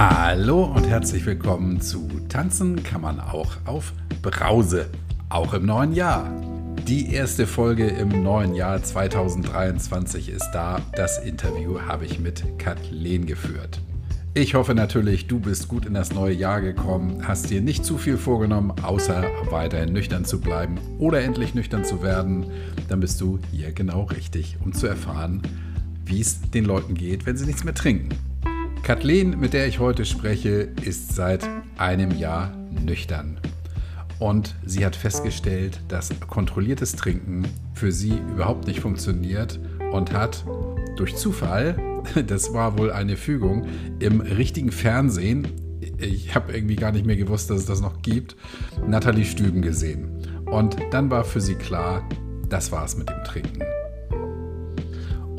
[0.00, 4.86] Hallo und herzlich willkommen zu Tanzen kann man auch auf Brause,
[5.28, 6.30] auch im neuen Jahr.
[6.86, 10.80] Die erste Folge im neuen Jahr 2023 ist da.
[10.94, 13.80] Das Interview habe ich mit Kathleen geführt.
[14.34, 17.98] Ich hoffe natürlich, du bist gut in das neue Jahr gekommen, hast dir nicht zu
[17.98, 22.46] viel vorgenommen, außer weiterhin nüchtern zu bleiben oder endlich nüchtern zu werden.
[22.88, 25.42] Dann bist du hier genau richtig, um zu erfahren,
[26.04, 28.10] wie es den Leuten geht, wenn sie nichts mehr trinken.
[28.82, 33.38] Kathleen, mit der ich heute spreche, ist seit einem Jahr nüchtern.
[34.18, 39.60] Und sie hat festgestellt, dass kontrolliertes Trinken für sie überhaupt nicht funktioniert
[39.92, 40.44] und hat
[40.96, 41.76] durch Zufall,
[42.26, 43.66] das war wohl eine Fügung,
[44.00, 45.48] im richtigen Fernsehen,
[45.98, 48.36] ich habe irgendwie gar nicht mehr gewusst, dass es das noch gibt,
[48.86, 50.10] Nathalie Stüben gesehen.
[50.46, 52.08] Und dann war für sie klar,
[52.48, 53.62] das war es mit dem Trinken.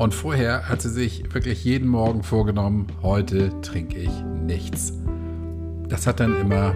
[0.00, 4.94] Und vorher hat sie sich wirklich jeden Morgen vorgenommen, heute trinke ich nichts.
[5.90, 6.74] Das hat dann immer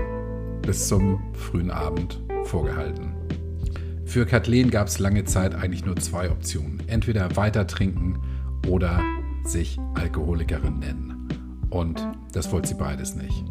[0.60, 3.14] bis zum frühen Abend vorgehalten.
[4.04, 6.82] Für Kathleen gab es lange Zeit eigentlich nur zwei Optionen.
[6.86, 8.20] Entweder weiter trinken
[8.68, 9.00] oder
[9.46, 11.26] sich Alkoholikerin nennen.
[11.70, 13.42] Und das wollte sie beides nicht.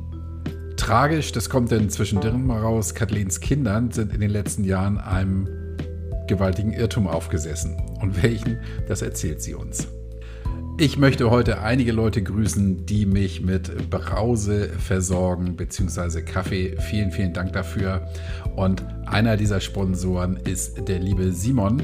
[0.78, 5.48] Tragisch, das kommt dann zwischendrin mal raus, Kathleens Kindern sind in den letzten Jahren einem
[6.28, 7.78] gewaltigen Irrtum aufgesessen.
[8.02, 9.88] Und welchen, das erzählt sie uns.
[10.80, 16.76] Ich möchte heute einige Leute grüßen, die mich mit Brause versorgen, beziehungsweise Kaffee.
[16.80, 18.08] Vielen, vielen Dank dafür.
[18.56, 21.84] Und einer dieser Sponsoren ist der liebe Simon,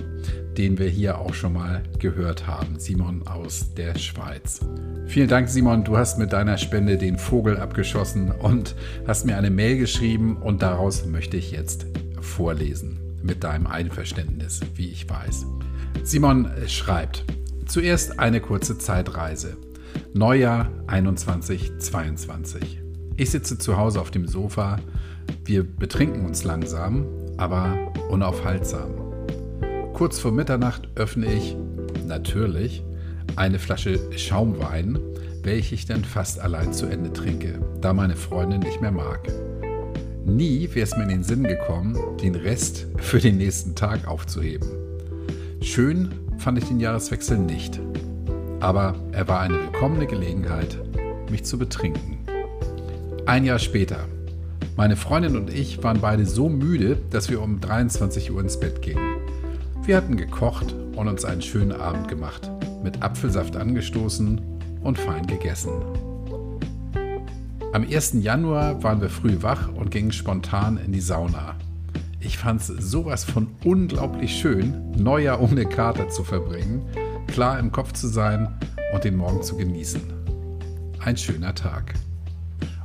[0.58, 2.80] den wir hier auch schon mal gehört haben.
[2.80, 4.60] Simon aus der Schweiz.
[5.06, 5.84] Vielen Dank, Simon.
[5.84, 10.64] Du hast mit deiner Spende den Vogel abgeschossen und hast mir eine Mail geschrieben und
[10.64, 11.86] daraus möchte ich jetzt
[12.22, 15.46] vorlesen mit deinem Einverständnis, wie ich weiß.
[16.04, 17.26] Simon schreibt,
[17.66, 19.58] zuerst eine kurze Zeitreise.
[20.14, 22.82] Neujahr 2122.
[23.18, 24.78] Ich sitze zu Hause auf dem Sofa.
[25.46, 27.06] Wir betrinken uns langsam,
[27.38, 27.78] aber
[28.10, 28.90] unaufhaltsam.
[29.94, 31.56] Kurz vor Mitternacht öffne ich,
[32.08, 32.84] natürlich,
[33.36, 34.98] eine Flasche Schaumwein,
[35.44, 39.28] welche ich dann fast allein zu Ende trinke, da meine Freundin nicht mehr mag.
[40.30, 44.70] Nie wäre es mir in den Sinn gekommen, den Rest für den nächsten Tag aufzuheben.
[45.60, 47.80] Schön fand ich den Jahreswechsel nicht,
[48.60, 50.78] aber er war eine willkommene Gelegenheit,
[51.32, 52.20] mich zu betrinken.
[53.26, 54.06] Ein Jahr später.
[54.78, 58.84] Meine Freundin und ich waren beide so müde, dass wir um 23 Uhr ins Bett
[58.84, 59.18] gingen.
[59.84, 62.52] Wir hatten gekocht und uns einen schönen Abend gemacht,
[62.84, 64.40] mit Apfelsaft angestoßen
[64.84, 65.72] und fein gegessen.
[67.72, 68.14] Am 1.
[68.22, 71.56] Januar waren wir früh wach und gingen spontan in die Sauna.
[72.20, 76.82] Ich fand es sowas von unglaublich schön, Neujahr ohne Kater zu verbringen,
[77.28, 78.60] klar im Kopf zu sein
[78.92, 80.02] und den Morgen zu genießen.
[81.00, 81.94] Ein schöner Tag.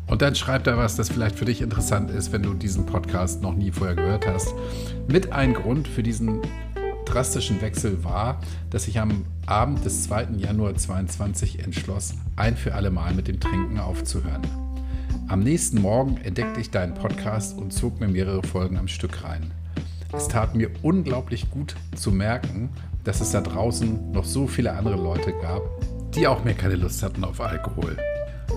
[0.06, 3.40] Und dann schreibt er was, das vielleicht für dich interessant ist, wenn du diesen Podcast
[3.40, 4.54] noch nie vorher gehört hast.
[5.08, 6.42] Mit ein Grund für diesen
[7.06, 10.28] drastischen Wechsel war, dass ich am Abend des 2.
[10.36, 14.42] Januar 2022 entschloss, ein für alle Mal mit dem Trinken aufzuhören.
[15.26, 19.50] Am nächsten Morgen entdeckte ich deinen Podcast und zog mir mehrere Folgen am Stück rein.
[20.12, 22.68] Es tat mir unglaublich gut zu merken,
[23.04, 25.62] dass es da draußen noch so viele andere Leute gab,
[26.14, 27.96] die auch mehr keine Lust hatten auf Alkohol.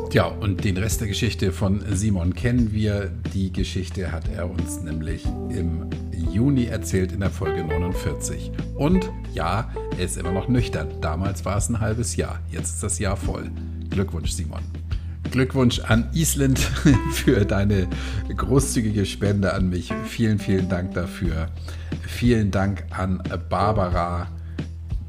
[0.09, 3.11] Tja, und den Rest der Geschichte von Simon kennen wir.
[3.33, 8.51] Die Geschichte hat er uns nämlich im Juni erzählt in der Folge 49.
[8.75, 10.89] Und ja, er ist immer noch nüchtern.
[11.01, 12.39] Damals war es ein halbes Jahr.
[12.51, 13.49] Jetzt ist das Jahr voll.
[13.89, 14.61] Glückwunsch, Simon.
[15.31, 16.59] Glückwunsch an Island
[17.11, 17.87] für deine
[18.35, 19.93] großzügige Spende an mich.
[20.05, 21.49] Vielen, vielen Dank dafür.
[22.01, 24.27] Vielen Dank an Barbara,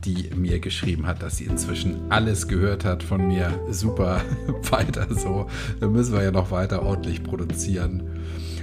[0.05, 3.59] die mir geschrieben hat, dass sie inzwischen alles gehört hat von mir.
[3.71, 4.23] Super,
[4.71, 5.49] weiter so.
[5.81, 8.03] Da müssen wir ja noch weiter ordentlich produzieren.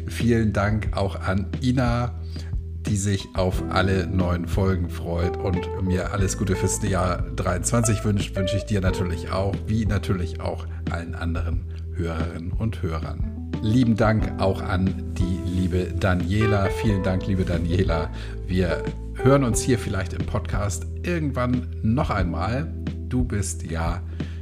[0.08, 2.14] Vielen Dank auch an Ina
[2.88, 8.36] die sich auf alle neuen Folgen freut und mir alles Gute fürs Jahr 23 wünscht,
[8.36, 11.66] wünsche ich dir natürlich auch, wie natürlich auch allen anderen
[11.96, 13.52] Hörerinnen und Hörern.
[13.62, 16.66] Lieben Dank auch an die liebe Daniela.
[16.82, 18.10] Vielen Dank, liebe Daniela.
[18.48, 18.84] Wir
[19.16, 22.72] hören uns hier vielleicht im Podcast irgendwann noch einmal.
[23.10, 24.02] Du bist ja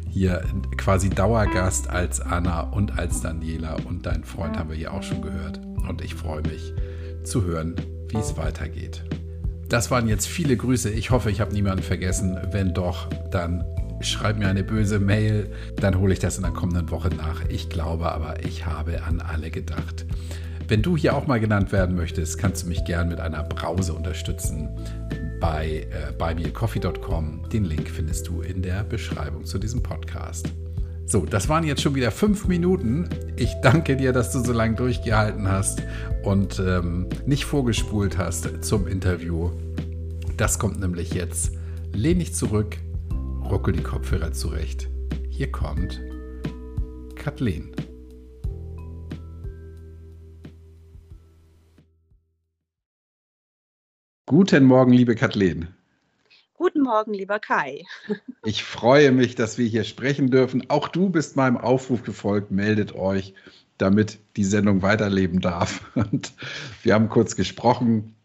[0.09, 0.43] hier
[0.77, 5.21] quasi Dauergast als Anna und als Daniela und dein Freund haben wir hier auch schon
[5.21, 5.61] gehört.
[5.87, 6.73] Und ich freue mich
[7.23, 7.75] zu hören,
[8.13, 9.03] wie es weitergeht.
[9.69, 10.89] Das waren jetzt viele Grüße.
[10.91, 12.37] Ich hoffe, ich habe niemanden vergessen.
[12.51, 13.65] Wenn doch, dann
[14.01, 15.51] schreib mir eine böse Mail.
[15.77, 17.43] Dann hole ich das in der kommenden Woche nach.
[17.49, 20.05] Ich glaube aber, ich habe an alle gedacht.
[20.67, 23.93] Wenn du hier auch mal genannt werden möchtest, kannst du mich gern mit einer Brause
[23.93, 24.69] unterstützen
[25.39, 27.49] bei äh, buymeacoffee.com.
[27.51, 30.47] Den Link findest du in der Beschreibung zu diesem Podcast.
[31.13, 33.07] So, das waren jetzt schon wieder fünf Minuten.
[33.35, 35.83] Ich danke dir, dass du so lange durchgehalten hast
[36.23, 39.51] und ähm, nicht vorgespult hast zum Interview.
[40.37, 41.51] Das kommt nämlich jetzt.
[41.93, 42.77] Lehn dich zurück,
[43.47, 44.89] ruckel die Kopfhörer zurecht.
[45.29, 46.01] Hier kommt
[47.13, 47.75] Kathleen.
[54.25, 55.67] Guten Morgen, liebe Kathleen.
[56.63, 57.83] Guten Morgen, lieber Kai.
[58.45, 60.69] Ich freue mich, dass wir hier sprechen dürfen.
[60.69, 63.33] Auch du bist meinem Aufruf gefolgt, meldet euch,
[63.77, 65.81] damit die Sendung weiterleben darf.
[65.95, 66.31] Und
[66.81, 68.15] wir haben kurz gesprochen,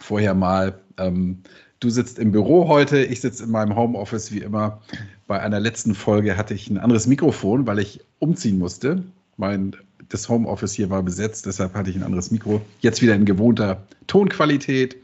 [0.00, 0.78] vorher mal.
[0.96, 1.42] Ähm,
[1.80, 4.80] du sitzt im Büro heute, ich sitze in meinem Homeoffice wie immer.
[5.26, 9.02] Bei einer letzten Folge hatte ich ein anderes Mikrofon, weil ich umziehen musste.
[9.38, 9.74] Mein,
[10.08, 12.60] das Homeoffice hier war besetzt, deshalb hatte ich ein anderes Mikro.
[12.78, 14.98] Jetzt wieder in gewohnter Tonqualität.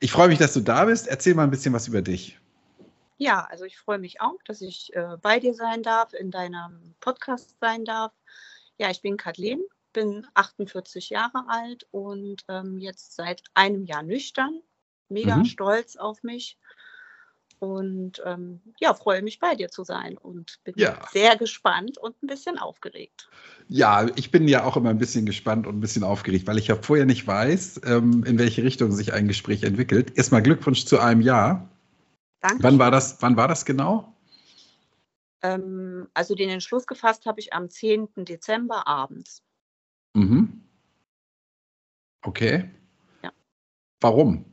[0.00, 1.08] Ich freue mich, dass du da bist.
[1.08, 2.38] Erzähl mal ein bisschen was über dich.
[3.16, 6.94] Ja, also ich freue mich auch, dass ich äh, bei dir sein darf, in deinem
[7.00, 8.12] Podcast sein darf.
[8.78, 9.60] Ja, ich bin Kathleen,
[9.92, 14.60] bin 48 Jahre alt und ähm, jetzt seit einem Jahr nüchtern.
[15.08, 15.46] Mega mhm.
[15.46, 16.58] stolz auf mich
[17.58, 20.98] und ähm, ja, freue mich bei dir zu sein und bin ja.
[21.10, 23.28] sehr gespannt und ein bisschen aufgeregt.
[23.68, 26.68] Ja, ich bin ja auch immer ein bisschen gespannt und ein bisschen aufgeregt, weil ich
[26.68, 30.16] ja vorher nicht weiß, ähm, in welche Richtung sich ein Gespräch entwickelt.
[30.16, 31.68] Erstmal Glückwunsch zu einem Jahr.
[32.40, 32.62] Danke.
[32.62, 34.14] Wann war das, wann war das genau?
[35.42, 38.08] Ähm, also den Entschluss gefasst habe ich am 10.
[38.24, 39.42] Dezember abends.
[40.14, 40.62] Mhm.
[42.22, 42.70] Okay.
[43.22, 43.32] Ja.
[44.00, 44.44] Warum?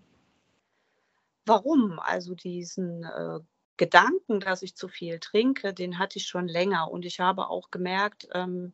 [1.45, 1.99] Warum?
[1.99, 3.39] Also diesen äh,
[3.77, 6.89] Gedanken, dass ich zu viel trinke, den hatte ich schon länger.
[6.89, 8.73] Und ich habe auch gemerkt, ähm,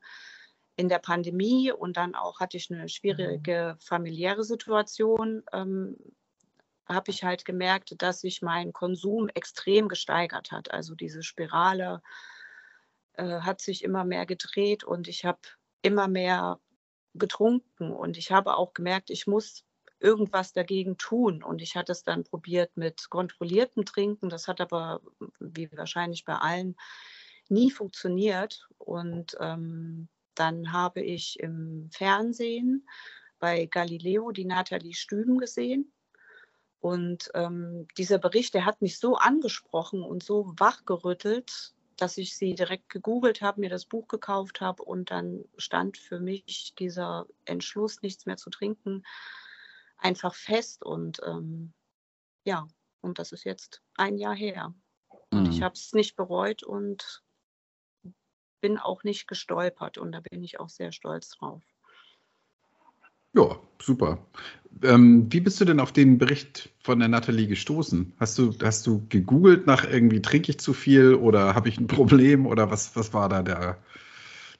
[0.75, 5.97] in der Pandemie und dann auch hatte ich eine schwierige familiäre Situation, ähm,
[6.88, 10.71] habe ich halt gemerkt, dass sich mein Konsum extrem gesteigert hat.
[10.71, 12.01] Also diese Spirale
[13.13, 15.39] äh, hat sich immer mehr gedreht und ich habe
[15.81, 16.59] immer mehr
[17.13, 17.91] getrunken.
[17.91, 19.63] Und ich habe auch gemerkt, ich muss
[20.01, 21.44] irgendwas dagegen tun.
[21.44, 24.30] Und ich hatte es dann probiert mit kontrolliertem Trinken.
[24.30, 25.01] Das hat aber,
[25.39, 26.75] wie wahrscheinlich bei allen,
[27.50, 28.68] nie funktioniert.
[28.77, 32.88] Und ähm, dann habe ich im Fernsehen
[33.39, 35.92] bei Galileo die Nathalie Stüben gesehen.
[36.80, 42.56] Und ähm, dieser Bericht, der hat mich so angesprochen und so wachgerüttelt, dass ich sie
[42.56, 48.01] direkt gegoogelt habe, mir das Buch gekauft habe und dann stand für mich dieser Entschluss,
[48.01, 49.03] nichts mehr zu trinken,
[50.01, 51.74] einfach fest und ähm,
[52.44, 52.68] ja,
[53.01, 54.74] und das ist jetzt ein Jahr her.
[55.31, 55.51] Und mhm.
[55.51, 57.24] ich habe es nicht bereut und
[58.59, 61.63] bin auch nicht gestolpert und da bin ich auch sehr stolz drauf.
[63.33, 64.25] Ja, super.
[64.83, 68.13] Ähm, wie bist du denn auf den Bericht von der Nathalie gestoßen?
[68.19, 71.88] Hast du, hast du gegoogelt nach irgendwie trinke ich zu viel oder habe ich ein
[71.88, 73.77] Problem oder was, was war da der,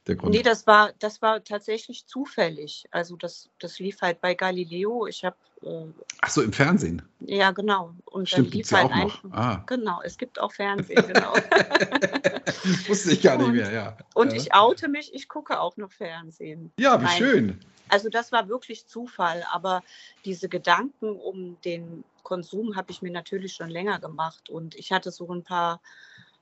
[0.08, 0.34] der Grund?
[0.34, 2.86] Nee, das war, das war tatsächlich zufällig.
[2.92, 5.08] Also das, das lief halt bei Galileo.
[5.08, 5.36] Ich habe.
[5.62, 5.86] Äh,
[6.22, 7.02] Ach so, im Fernsehen?
[7.20, 7.94] Ja, genau.
[8.06, 9.32] Und Stimmt, gibt es ja halt auch noch.
[9.32, 9.64] Ah.
[9.68, 11.34] Genau, es gibt auch Fernsehen, genau.
[12.88, 13.98] Wusste ich gar nicht mehr, ja.
[14.14, 16.72] Und ich oute mich, ich gucke auch noch Fernsehen.
[16.80, 17.18] Ja, wie Nein.
[17.18, 17.60] schön.
[17.90, 19.84] Also das war wirklich Zufall, aber
[20.24, 25.12] diese Gedanken um den Konsum habe ich mir natürlich schon länger gemacht und ich hatte
[25.12, 25.82] so ein paar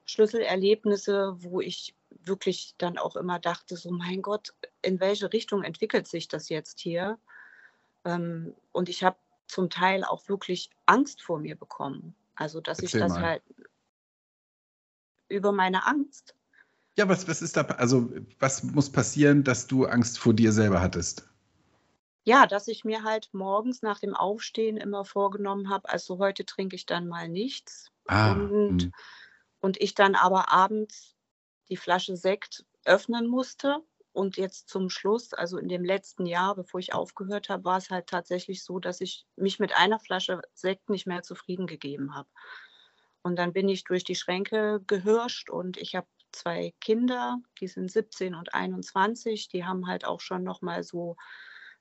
[0.05, 6.07] Schlüsselerlebnisse, wo ich wirklich dann auch immer dachte, so mein Gott, in welche Richtung entwickelt
[6.07, 7.17] sich das jetzt hier?
[8.05, 12.15] Ähm, und ich habe zum Teil auch wirklich Angst vor mir bekommen.
[12.35, 13.21] Also, dass Erzähl ich das mal.
[13.21, 13.43] halt
[15.27, 16.35] über meine Angst.
[16.97, 18.09] Ja, was, was ist da, also
[18.39, 21.29] was muss passieren, dass du Angst vor dir selber hattest?
[22.23, 26.75] Ja, dass ich mir halt morgens nach dem Aufstehen immer vorgenommen habe, also heute trinke
[26.75, 27.91] ich dann mal nichts.
[28.07, 28.91] Ah, und, hm.
[29.61, 31.15] und ich dann aber abends
[31.69, 33.83] die Flasche Sekt öffnen musste.
[34.11, 37.89] Und jetzt zum Schluss, also in dem letzten Jahr, bevor ich aufgehört habe, war es
[37.89, 42.27] halt tatsächlich so, dass ich mich mit einer Flasche Sekt nicht mehr zufrieden gegeben habe.
[43.21, 47.91] Und dann bin ich durch die Schränke gehirscht und ich habe zwei Kinder, die sind
[47.91, 51.15] 17 und 21, die haben halt auch schon noch mal so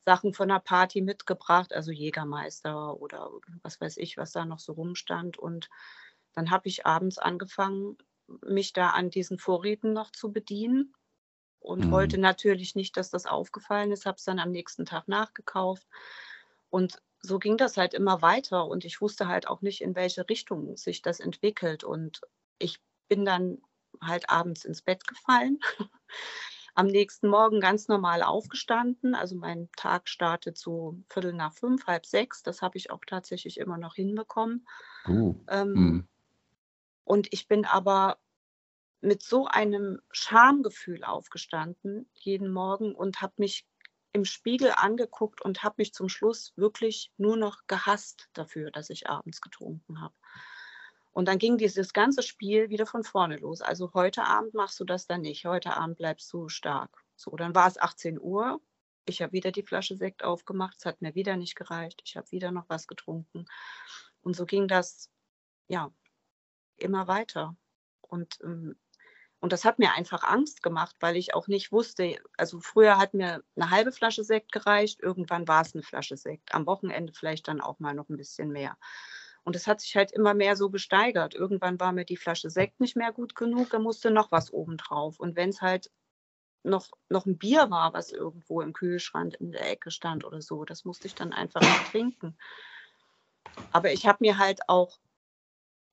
[0.04, 3.30] Sachen von der Party mitgebracht, also Jägermeister oder
[3.62, 5.38] was weiß ich, was da noch so rumstand.
[5.38, 5.68] Und
[6.34, 7.98] dann habe ich abends angefangen,
[8.46, 10.94] mich da an diesen Vorräten noch zu bedienen
[11.60, 11.90] und mhm.
[11.90, 15.86] wollte natürlich nicht, dass das aufgefallen ist, habe es dann am nächsten Tag nachgekauft.
[16.70, 20.28] Und so ging das halt immer weiter und ich wusste halt auch nicht, in welche
[20.28, 21.84] Richtung sich das entwickelt.
[21.84, 22.20] Und
[22.58, 23.58] ich bin dann
[24.00, 25.58] halt abends ins Bett gefallen,
[26.74, 29.14] am nächsten Morgen ganz normal aufgestanden.
[29.14, 32.42] Also mein Tag startet so Viertel nach fünf, halb sechs.
[32.42, 34.66] Das habe ich auch tatsächlich immer noch hinbekommen.
[35.08, 36.08] Uh, ähm, mm.
[37.08, 38.18] Und ich bin aber
[39.00, 43.66] mit so einem Schamgefühl aufgestanden jeden Morgen und habe mich
[44.12, 49.08] im Spiegel angeguckt und habe mich zum Schluss wirklich nur noch gehasst dafür, dass ich
[49.08, 50.14] abends getrunken habe.
[51.10, 53.62] Und dann ging dieses ganze Spiel wieder von vorne los.
[53.62, 55.46] Also heute Abend machst du das dann nicht.
[55.46, 56.94] Heute Abend bleibst du stark.
[57.16, 58.60] So, dann war es 18 Uhr.
[59.06, 60.76] Ich habe wieder die Flasche Sekt aufgemacht.
[60.78, 62.02] Es hat mir wieder nicht gereicht.
[62.04, 63.46] Ich habe wieder noch was getrunken.
[64.20, 65.10] Und so ging das,
[65.68, 65.90] ja,
[66.80, 67.56] immer weiter.
[68.00, 68.76] Und ähm,
[69.40, 73.14] und das hat mir einfach Angst gemacht, weil ich auch nicht wusste, also früher hat
[73.14, 77.46] mir eine halbe Flasche Sekt gereicht, irgendwann war es eine Flasche Sekt, am Wochenende vielleicht
[77.46, 78.76] dann auch mal noch ein bisschen mehr.
[79.44, 81.34] Und es hat sich halt immer mehr so gesteigert.
[81.34, 85.20] Irgendwann war mir die Flasche Sekt nicht mehr gut genug, da musste noch was obendrauf.
[85.20, 85.90] Und wenn es halt
[86.64, 90.64] noch, noch ein Bier war, was irgendwo im Kühlschrank in der Ecke stand oder so,
[90.64, 92.36] das musste ich dann einfach nicht trinken.
[93.72, 94.98] Aber ich habe mir halt auch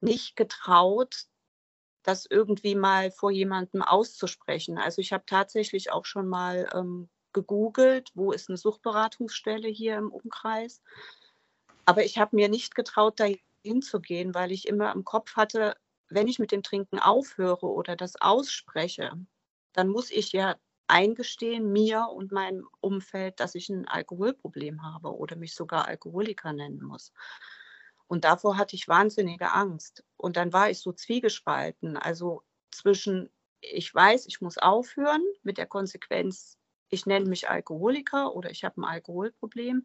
[0.01, 1.25] nicht getraut,
[2.03, 4.77] das irgendwie mal vor jemandem auszusprechen.
[4.77, 10.11] Also ich habe tatsächlich auch schon mal ähm, gegoogelt, wo ist eine Suchtberatungsstelle hier im
[10.11, 10.81] Umkreis.
[11.85, 13.27] Aber ich habe mir nicht getraut, da
[13.63, 15.75] hinzugehen, weil ich immer im Kopf hatte,
[16.09, 19.11] wenn ich mit dem Trinken aufhöre oder das ausspreche,
[19.73, 20.55] dann muss ich ja
[20.87, 26.83] eingestehen, mir und meinem Umfeld, dass ich ein Alkoholproblem habe oder mich sogar Alkoholiker nennen
[26.83, 27.11] muss.
[28.07, 30.03] Und davor hatte ich wahnsinnige Angst.
[30.17, 31.97] Und dann war ich so zwiegespalten.
[31.97, 33.29] Also zwischen,
[33.61, 36.57] ich weiß, ich muss aufhören mit der Konsequenz,
[36.89, 39.83] ich nenne mich Alkoholiker oder ich habe ein Alkoholproblem.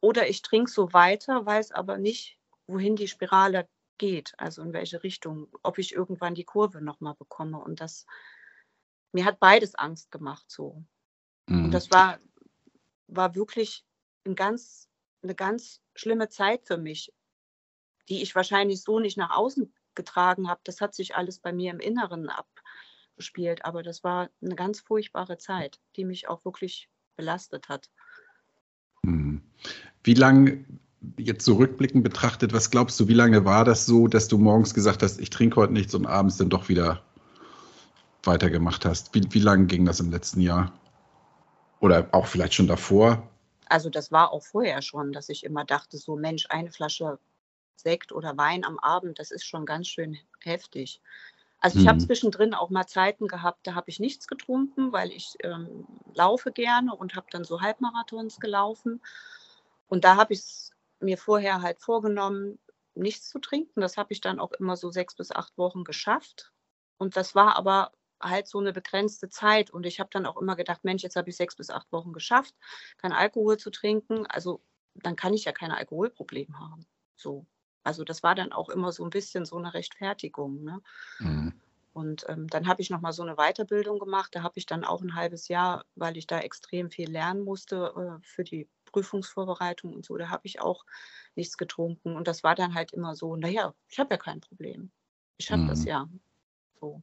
[0.00, 3.68] Oder ich trinke so weiter, weiß aber nicht, wohin die Spirale
[3.98, 7.58] geht, also in welche Richtung, ob ich irgendwann die Kurve nochmal bekomme.
[7.58, 8.06] Und das,
[9.12, 10.84] mir hat beides Angst gemacht so.
[11.46, 11.66] Mhm.
[11.66, 12.18] Und das war,
[13.08, 13.84] war wirklich
[14.26, 14.88] ein ganz,
[15.22, 17.12] eine ganz schlimme Zeit für mich
[18.10, 20.60] die ich wahrscheinlich so nicht nach außen getragen habe.
[20.64, 23.64] Das hat sich alles bei mir im Inneren abgespielt.
[23.64, 27.88] Aber das war eine ganz furchtbare Zeit, die mich auch wirklich belastet hat.
[29.04, 29.42] Hm.
[30.02, 30.64] Wie lange,
[31.18, 34.74] jetzt zurückblickend so betrachtet, was glaubst du, wie lange war das so, dass du morgens
[34.74, 37.02] gesagt hast, ich trinke heute nichts und abends dann doch wieder
[38.24, 39.14] weitergemacht hast?
[39.14, 40.72] Wie, wie lange ging das im letzten Jahr?
[41.78, 43.30] Oder auch vielleicht schon davor?
[43.66, 47.18] Also das war auch vorher schon, dass ich immer dachte, so Mensch, eine Flasche
[47.76, 51.00] Sekt oder Wein am Abend, das ist schon ganz schön heftig.
[51.60, 51.90] Also ich mhm.
[51.90, 56.52] habe zwischendrin auch mal Zeiten gehabt, da habe ich nichts getrunken, weil ich ähm, laufe
[56.52, 59.02] gerne und habe dann so Halbmarathons gelaufen.
[59.86, 62.58] Und da habe ich es mir vorher halt vorgenommen,
[62.94, 63.80] nichts zu trinken.
[63.80, 66.52] Das habe ich dann auch immer so sechs bis acht Wochen geschafft.
[66.96, 69.70] Und das war aber halt so eine begrenzte Zeit.
[69.70, 72.12] Und ich habe dann auch immer gedacht, Mensch, jetzt habe ich sechs bis acht Wochen
[72.12, 72.54] geschafft,
[72.98, 74.26] kein Alkohol zu trinken.
[74.26, 74.62] Also
[74.94, 76.86] dann kann ich ja kein Alkoholproblem haben.
[77.16, 77.46] So.
[77.82, 80.62] Also das war dann auch immer so ein bisschen so eine Rechtfertigung.
[80.62, 80.80] Ne?
[81.18, 81.52] Mhm.
[81.92, 84.34] Und ähm, dann habe ich nochmal so eine Weiterbildung gemacht.
[84.34, 87.92] Da habe ich dann auch ein halbes Jahr, weil ich da extrem viel lernen musste
[87.96, 90.84] äh, für die Prüfungsvorbereitung und so, da habe ich auch
[91.34, 92.16] nichts getrunken.
[92.16, 94.90] Und das war dann halt immer so, naja, ich habe ja kein Problem.
[95.38, 95.68] Ich habe mhm.
[95.68, 96.08] das ja.
[96.80, 97.02] So.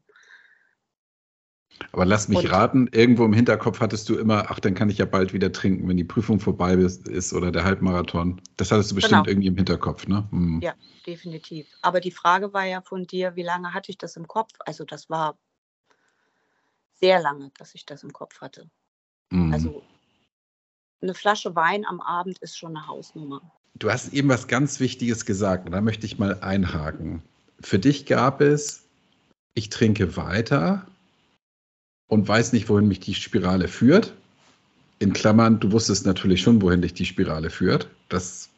[1.92, 4.98] Aber lass mich und, raten, irgendwo im Hinterkopf hattest du immer, ach, dann kann ich
[4.98, 8.42] ja bald wieder trinken, wenn die Prüfung vorbei ist oder der Halbmarathon.
[8.58, 9.30] Das hattest du bestimmt genau.
[9.30, 10.28] irgendwie im Hinterkopf, ne?
[10.32, 10.62] Hm.
[10.62, 10.74] Ja,
[11.06, 11.68] definitiv.
[11.82, 14.54] Aber die Frage war ja von dir, wie lange hatte ich das im Kopf?
[14.66, 15.38] Also das war
[16.94, 18.70] sehr lange, dass ich das im Kopf hatte.
[19.30, 19.54] Mhm.
[19.54, 19.84] Also
[21.02, 23.42] eine Flasche Wein am Abend ist schon eine Hausnummer.
[23.76, 27.22] Du hast eben was ganz Wichtiges gesagt und da möchte ich mal einhaken.
[27.60, 28.88] Für dich gab es,
[29.54, 30.88] ich trinke weiter
[32.08, 34.14] und weiß nicht, wohin mich die Spirale führt.
[35.00, 37.88] In Klammern, du wusstest natürlich schon, wohin dich die Spirale führt.
[38.10, 38.50] Das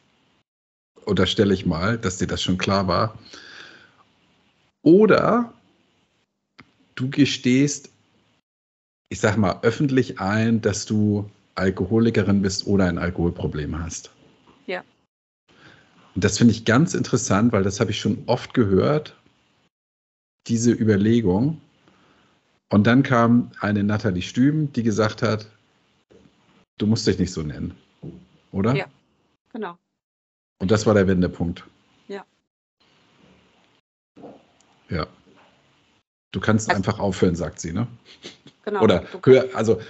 [1.04, 3.18] unterstelle ich mal, dass dir das schon klar war.
[4.82, 5.52] Oder
[6.94, 7.90] du gestehst,
[9.08, 14.10] ich sag mal, öffentlich ein, dass du Alkoholikerin bist oder ein Alkoholproblem hast.
[14.66, 14.82] Ja.
[16.14, 19.16] Und das finde ich ganz interessant, weil das habe ich schon oft gehört,
[20.46, 21.60] diese Überlegung.
[22.70, 25.46] Und dann kam eine Nathalie Stüben, die gesagt hat,
[26.78, 27.76] du musst dich nicht so nennen,
[28.52, 28.74] oder?
[28.74, 28.86] Ja,
[29.52, 29.76] genau.
[30.58, 31.64] Und das war der Wendepunkt.
[32.06, 32.24] Ja.
[34.88, 35.06] Ja.
[36.32, 37.88] Du kannst also, einfach aufhören, sagt sie, ne?
[38.62, 38.82] Genau.
[38.82, 39.80] Oder hör, also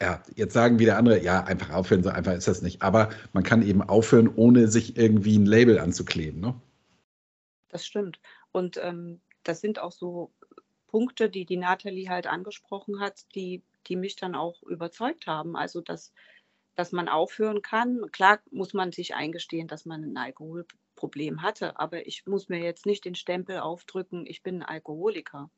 [0.00, 2.82] ja, jetzt sagen wieder andere, ja, einfach aufhören, so einfach ist das nicht.
[2.82, 6.54] Aber man kann eben aufhören, ohne sich irgendwie ein Label anzukleben, ne?
[7.70, 8.20] Das stimmt.
[8.52, 10.32] Und ähm, das sind auch so
[10.94, 15.56] Punkte, die die Nathalie halt angesprochen hat, die, die mich dann auch überzeugt haben.
[15.56, 16.12] Also, dass,
[16.76, 18.12] dass man aufhören kann.
[18.12, 22.86] Klar muss man sich eingestehen, dass man ein Alkoholproblem hatte, aber ich muss mir jetzt
[22.86, 25.50] nicht den Stempel aufdrücken, ich bin ein Alkoholiker.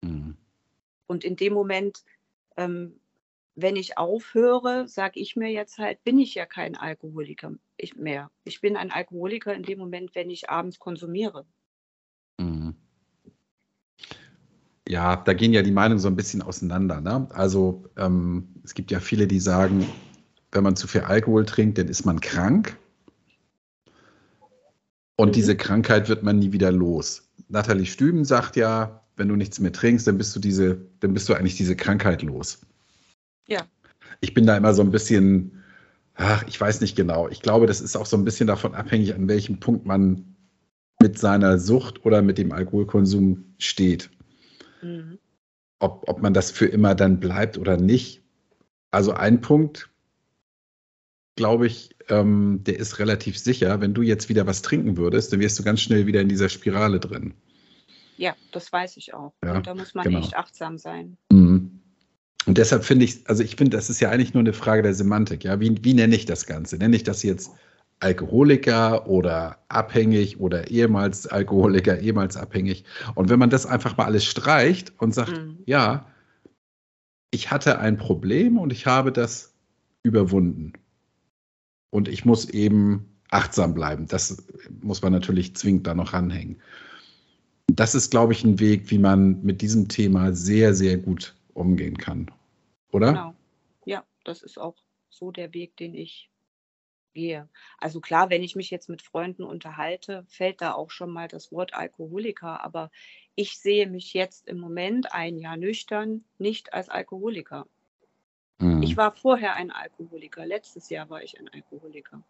[0.00, 0.38] Mhm.
[1.06, 2.02] Und in dem Moment,
[2.56, 2.98] ähm,
[3.54, 7.52] wenn ich aufhöre, sage ich mir jetzt halt, bin ich ja kein Alkoholiker
[7.96, 8.30] mehr.
[8.44, 11.44] Ich bin ein Alkoholiker in dem Moment, wenn ich abends konsumiere.
[12.38, 12.87] Mhm.
[14.88, 17.02] Ja, da gehen ja die Meinungen so ein bisschen auseinander.
[17.02, 17.28] Ne?
[17.30, 19.86] Also ähm, es gibt ja viele, die sagen,
[20.50, 22.74] wenn man zu viel Alkohol trinkt, dann ist man krank.
[25.16, 25.32] Und mhm.
[25.32, 27.28] diese Krankheit wird man nie wieder los.
[27.48, 31.28] Nathalie Stüben sagt ja, wenn du nichts mehr trinkst, dann bist du diese, dann bist
[31.28, 32.62] du eigentlich diese Krankheit los.
[33.46, 33.66] Ja.
[34.20, 35.64] Ich bin da immer so ein bisschen,
[36.14, 37.28] ach, ich weiß nicht genau.
[37.28, 40.34] Ich glaube, das ist auch so ein bisschen davon abhängig, an welchem Punkt man
[40.98, 44.08] mit seiner Sucht oder mit dem Alkoholkonsum steht.
[44.82, 45.18] Mhm.
[45.80, 48.22] Ob, ob man das für immer dann bleibt oder nicht.
[48.90, 49.90] Also ein Punkt,
[51.36, 53.80] glaube ich, ähm, der ist relativ sicher.
[53.80, 56.48] Wenn du jetzt wieder was trinken würdest, dann wirst du ganz schnell wieder in dieser
[56.48, 57.34] Spirale drin.
[58.16, 59.32] Ja, das weiß ich auch.
[59.44, 60.18] Ja, Und da muss man genau.
[60.18, 61.16] echt achtsam sein.
[61.30, 61.80] Mhm.
[62.46, 64.94] Und deshalb finde ich, also ich finde, das ist ja eigentlich nur eine Frage der
[64.94, 65.44] Semantik.
[65.44, 66.76] Ja, wie, wie nenne ich das Ganze?
[66.76, 67.52] Nenne ich das jetzt
[68.00, 72.84] Alkoholiker oder abhängig oder ehemals Alkoholiker, ehemals abhängig?
[73.14, 75.58] Und wenn man das einfach mal alles streicht und sagt, mhm.
[75.66, 76.06] ja,
[77.30, 79.54] ich hatte ein Problem und ich habe das
[80.02, 80.72] überwunden.
[81.90, 84.06] Und ich muss eben achtsam bleiben.
[84.06, 84.46] Das
[84.80, 86.60] muss man natürlich zwingend da noch ranhängen.
[87.66, 91.98] Das ist, glaube ich, ein Weg, wie man mit diesem Thema sehr, sehr gut umgehen
[91.98, 92.30] kann.
[92.92, 93.12] Oder?
[93.12, 93.34] Genau.
[93.84, 94.76] Ja, das ist auch
[95.10, 96.30] so der Weg, den ich
[97.12, 97.48] gehe.
[97.78, 101.52] Also klar, wenn ich mich jetzt mit Freunden unterhalte, fällt da auch schon mal das
[101.52, 102.64] Wort Alkoholiker.
[102.64, 102.90] Aber
[103.34, 107.66] ich sehe mich jetzt im Moment ein Jahr nüchtern nicht als Alkoholiker.
[108.58, 108.82] Mhm.
[108.82, 110.44] Ich war vorher ein Alkoholiker.
[110.44, 112.22] Letztes Jahr war ich ein Alkoholiker.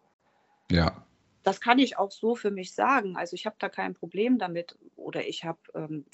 [0.71, 1.05] Ja.
[1.43, 3.17] Das kann ich auch so für mich sagen.
[3.17, 6.05] Also ich habe da kein Problem damit oder ich habe ähm,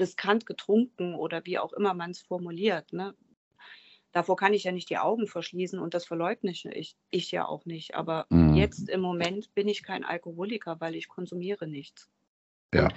[0.00, 2.92] riskant getrunken oder wie auch immer man es formuliert.
[2.92, 3.14] Ne?
[4.12, 7.64] Davor kann ich ja nicht die Augen verschließen und das verleugne ich, ich ja auch
[7.64, 7.94] nicht.
[7.94, 8.54] Aber mhm.
[8.54, 12.08] jetzt im Moment bin ich kein Alkoholiker, weil ich konsumiere nichts.
[12.74, 12.84] Ja.
[12.84, 12.94] Und,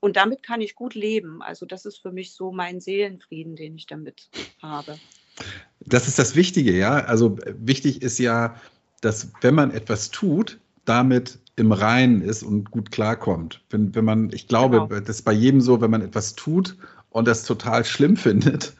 [0.00, 1.42] und damit kann ich gut leben.
[1.42, 4.30] Also das ist für mich so mein Seelenfrieden, den ich damit
[4.62, 4.98] habe.
[5.80, 7.04] Das ist das Wichtige, ja.
[7.04, 8.56] Also wichtig ist ja,
[9.02, 13.62] dass wenn man etwas tut, damit im Reinen ist und gut klarkommt.
[13.68, 15.00] Wenn, wenn man, ich glaube, genau.
[15.00, 16.78] das ist bei jedem so, wenn man etwas tut
[17.10, 18.74] und das total schlimm findet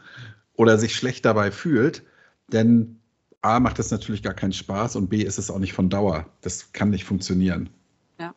[0.61, 2.03] oder sich schlecht dabei fühlt,
[2.51, 3.01] dann
[3.41, 6.31] A macht das natürlich gar keinen Spaß und B ist es auch nicht von Dauer.
[6.43, 7.71] Das kann nicht funktionieren.
[8.19, 8.35] Ja.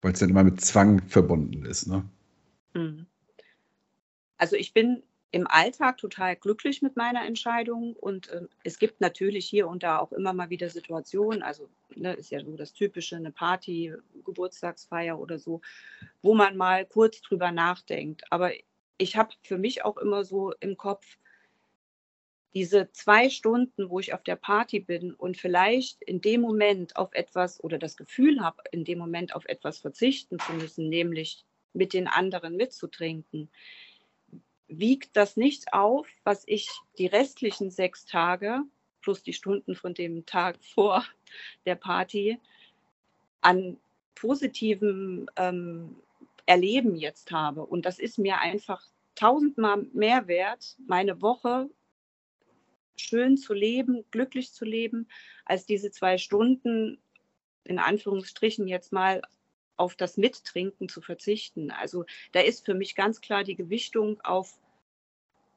[0.00, 1.88] Weil es dann immer mit Zwang verbunden ist.
[1.88, 2.08] Ne?
[2.74, 3.06] Mhm.
[4.38, 9.44] Also ich bin im Alltag total glücklich mit meiner Entscheidung und äh, es gibt natürlich
[9.44, 13.16] hier und da auch immer mal wieder Situationen, also ne, ist ja so das Typische,
[13.16, 13.92] eine Party,
[14.24, 15.62] Geburtstagsfeier oder so,
[16.22, 18.22] wo man mal kurz drüber nachdenkt.
[18.30, 18.52] Aber
[18.98, 21.16] ich habe für mich auch immer so im Kopf,
[22.54, 27.12] diese zwei Stunden, wo ich auf der Party bin und vielleicht in dem Moment auf
[27.12, 31.92] etwas oder das Gefühl habe, in dem Moment auf etwas verzichten zu müssen, nämlich mit
[31.92, 33.50] den anderen mitzutrinken,
[34.66, 38.62] wiegt das nicht auf, was ich die restlichen sechs Tage
[39.00, 41.04] plus die Stunden von dem Tag vor
[41.66, 42.38] der Party
[43.40, 43.78] an
[44.14, 45.96] positivem ähm,
[46.46, 47.64] Erleben jetzt habe.
[47.64, 48.84] Und das ist mir einfach
[49.14, 51.70] tausendmal mehr wert, meine Woche
[52.96, 55.08] schön zu leben, glücklich zu leben,
[55.44, 56.98] als diese zwei Stunden
[57.64, 59.22] in Anführungsstrichen jetzt mal
[59.76, 61.70] auf das Mittrinken zu verzichten.
[61.70, 64.58] Also da ist für mich ganz klar die Gewichtung auf,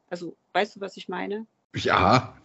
[0.09, 1.45] also weißt du, was ich meine?
[1.75, 2.37] Ja.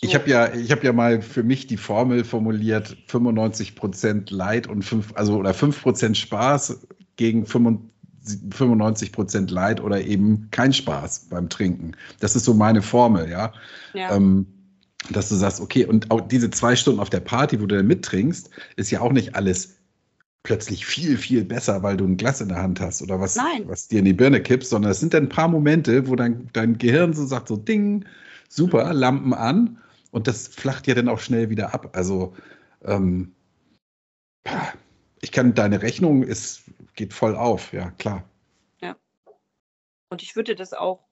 [0.00, 5.14] Ich habe ja, ich ja mal für mich die Formel formuliert: 95% Leid und 5,
[5.14, 6.86] also oder 5% Spaß
[7.16, 11.92] gegen 95% Leid oder eben kein Spaß beim Trinken.
[12.20, 13.52] Das ist so meine Formel, ja.
[13.94, 14.14] ja.
[14.14, 14.46] Ähm,
[15.10, 17.86] dass du sagst, okay, und auch diese zwei Stunden auf der Party, wo du dann
[17.86, 19.76] mittrinkst, ist ja auch nicht alles
[20.42, 23.88] plötzlich viel, viel besser, weil du ein Glas in der Hand hast oder was, was
[23.88, 26.78] dir in die Birne kippst, sondern es sind dann ein paar Momente, wo dein, dein
[26.78, 28.04] Gehirn so sagt, so Ding,
[28.48, 29.78] super, Lampen an
[30.12, 31.90] und das flacht ja dann auch schnell wieder ab.
[31.96, 32.32] Also
[32.84, 33.32] ähm,
[35.20, 36.62] ich kann, deine Rechnung ist,
[36.94, 38.22] geht voll auf, ja, klar.
[40.08, 41.06] Und ich würde das auch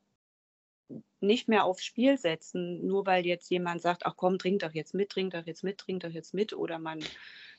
[1.20, 4.94] nicht mehr aufs Spiel setzen, nur weil jetzt jemand sagt, ach komm, trink doch jetzt
[4.94, 7.00] mit, trink doch jetzt mit, trink doch jetzt mit oder man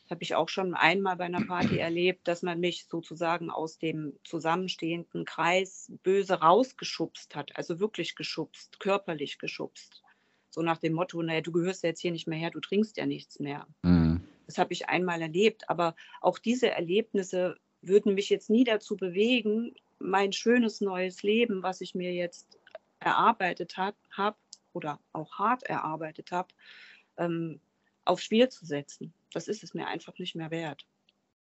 [0.09, 4.13] habe ich auch schon einmal bei einer Party erlebt, dass man mich sozusagen aus dem
[4.23, 10.03] zusammenstehenden Kreis böse rausgeschubst hat, also wirklich geschubst, körperlich geschubst.
[10.49, 12.97] So nach dem Motto, naja, du gehörst ja jetzt hier nicht mehr her, du trinkst
[12.97, 13.67] ja nichts mehr.
[13.81, 14.23] Mhm.
[14.45, 19.73] Das habe ich einmal erlebt, aber auch diese Erlebnisse würden mich jetzt nie dazu bewegen,
[19.99, 22.59] mein schönes neues Leben, was ich mir jetzt
[22.99, 24.37] erarbeitet habe hab,
[24.73, 26.49] oder auch hart erarbeitet habe,
[27.17, 27.59] ähm,
[28.03, 29.13] aufs Spiel zu setzen.
[29.31, 30.85] Das ist es mir einfach nicht mehr wert.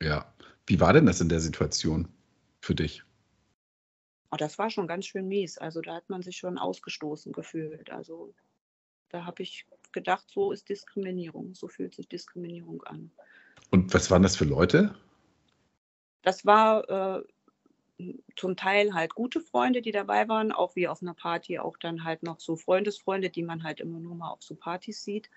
[0.00, 0.32] Ja.
[0.66, 2.08] Wie war denn das in der Situation
[2.60, 3.02] für dich?
[4.30, 5.58] Oh, das war schon ganz schön mies.
[5.58, 7.90] Also da hat man sich schon ausgestoßen gefühlt.
[7.90, 8.34] Also
[9.08, 11.54] da habe ich gedacht, so ist Diskriminierung.
[11.54, 13.10] So fühlt sich Diskriminierung an.
[13.70, 14.94] Und was waren das für Leute?
[16.22, 17.22] Das war äh,
[18.36, 22.04] zum Teil halt gute Freunde, die dabei waren, auch wie auf einer Party, auch dann
[22.04, 25.30] halt noch so Freundesfreunde, die man halt immer nur mal auf so Partys sieht.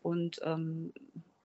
[0.00, 0.92] Und ähm,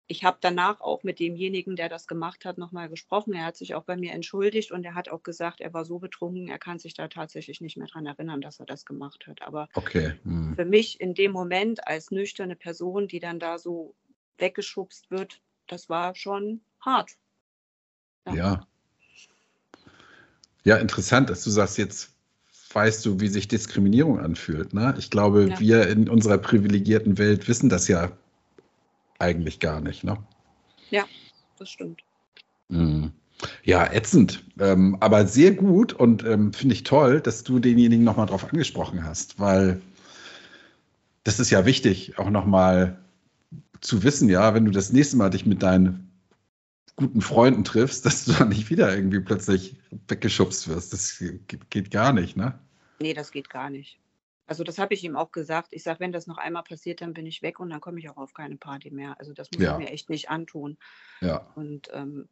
[0.07, 3.33] ich habe danach auch mit demjenigen, der das gemacht hat, nochmal gesprochen.
[3.33, 5.99] Er hat sich auch bei mir entschuldigt und er hat auch gesagt, er war so
[5.99, 9.41] betrunken, er kann sich da tatsächlich nicht mehr daran erinnern, dass er das gemacht hat.
[9.41, 10.13] Aber okay.
[10.23, 10.55] hm.
[10.55, 13.95] für mich in dem Moment als nüchterne Person, die dann da so
[14.37, 17.11] weggeschubst wird, das war schon hart.
[18.27, 18.35] Ja.
[18.35, 18.67] ja.
[20.63, 22.11] Ja, interessant, dass du sagst, jetzt
[22.73, 24.73] weißt du, wie sich Diskriminierung anfühlt.
[24.73, 24.93] Ne?
[24.97, 25.59] Ich glaube, ja.
[25.59, 28.11] wir in unserer privilegierten Welt wissen das ja
[29.19, 30.03] eigentlich gar nicht.
[30.03, 30.17] Ne?
[30.89, 31.05] Ja,
[31.57, 32.01] das stimmt.
[32.69, 33.11] Mhm.
[33.63, 38.25] Ja, ätzend, ähm, aber sehr gut und ähm, finde ich toll, dass du denjenigen nochmal
[38.25, 39.79] drauf angesprochen hast, weil
[41.23, 42.97] das ist ja wichtig, auch nochmal
[43.81, 46.06] zu wissen, ja, wenn du das nächste Mal dich mit deinen
[46.97, 49.77] guten Freunden triffst, dass du dann nicht wieder irgendwie plötzlich
[50.09, 50.91] weggeschubst wirst.
[50.91, 51.23] Das
[51.69, 52.59] geht gar nicht, ne?
[52.99, 53.99] Nee, das geht gar nicht.
[54.47, 55.69] Also das habe ich ihm auch gesagt.
[55.71, 58.09] Ich sage, wenn das noch einmal passiert, dann bin ich weg und dann komme ich
[58.09, 59.19] auch auf keine Party mehr.
[59.19, 59.73] Also das muss ja.
[59.73, 60.77] ich mir echt nicht antun.
[61.21, 61.51] Ja.
[61.55, 62.29] Und ähm,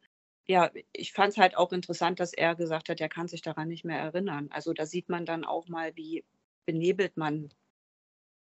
[0.47, 3.67] ja, ich fand es halt auch interessant, dass er gesagt hat, er kann sich daran
[3.67, 4.47] nicht mehr erinnern.
[4.51, 6.23] Also da sieht man dann auch mal, wie
[6.65, 7.49] benebelt man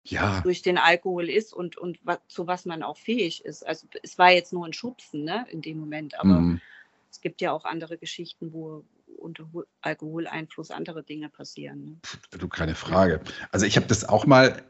[0.03, 0.41] ja.
[0.41, 3.65] durch den Alkohol ist und, und was, zu was man auch fähig ist.
[3.65, 6.61] Also es war jetzt nur ein Schubsen ne, in dem Moment, aber mhm.
[7.09, 8.83] es gibt ja auch andere Geschichten, wo,
[9.21, 9.45] unter
[9.81, 11.85] Alkoholeinfluss andere Dinge passieren.
[11.85, 11.97] Ne?
[12.39, 13.21] Du, keine Frage.
[13.51, 14.63] Also ich habe das auch mal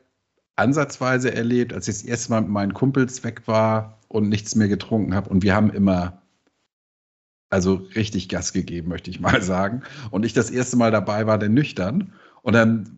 [0.56, 4.68] ansatzweise erlebt, als ich das erste Mal mit meinen Kumpels weg war und nichts mehr
[4.68, 5.30] getrunken habe.
[5.30, 6.22] Und wir haben immer,
[7.50, 9.84] also richtig Gas gegeben, möchte ich mal sagen.
[10.12, 12.14] Und ich das erste Mal dabei war, denn nüchtern.
[12.44, 12.98] Und dann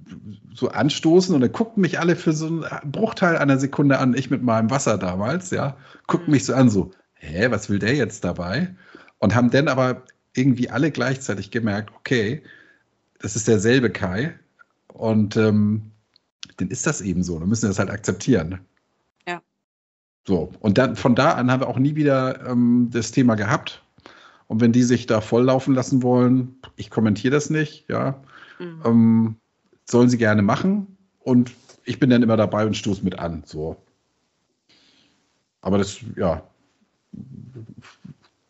[0.54, 4.30] so anstoßen und dann guckten mich alle für so einen Bruchteil einer Sekunde an, ich
[4.30, 5.76] mit meinem Wasser damals, ja,
[6.08, 6.34] guckten mhm.
[6.34, 8.74] mich so an, so, hä, was will der jetzt dabei?
[9.20, 10.04] Und haben dann aber
[10.36, 12.42] irgendwie alle gleichzeitig gemerkt, okay,
[13.20, 14.34] das ist derselbe Kai
[14.88, 15.92] und ähm,
[16.58, 17.40] dann ist das eben so.
[17.40, 18.60] Dann müssen wir das halt akzeptieren.
[19.28, 19.42] Ja.
[20.28, 23.84] So, und dann von da an haben wir auch nie wieder ähm, das Thema gehabt.
[24.48, 28.22] Und wenn die sich da volllaufen lassen wollen, ich kommentiere das nicht, ja,
[28.64, 28.82] mhm.
[28.86, 29.36] ähm,
[29.86, 30.98] sollen sie gerne machen.
[31.20, 31.52] Und
[31.86, 33.44] ich bin dann immer dabei und stoße mit an.
[33.46, 33.76] So.
[35.62, 36.44] Aber das, ja,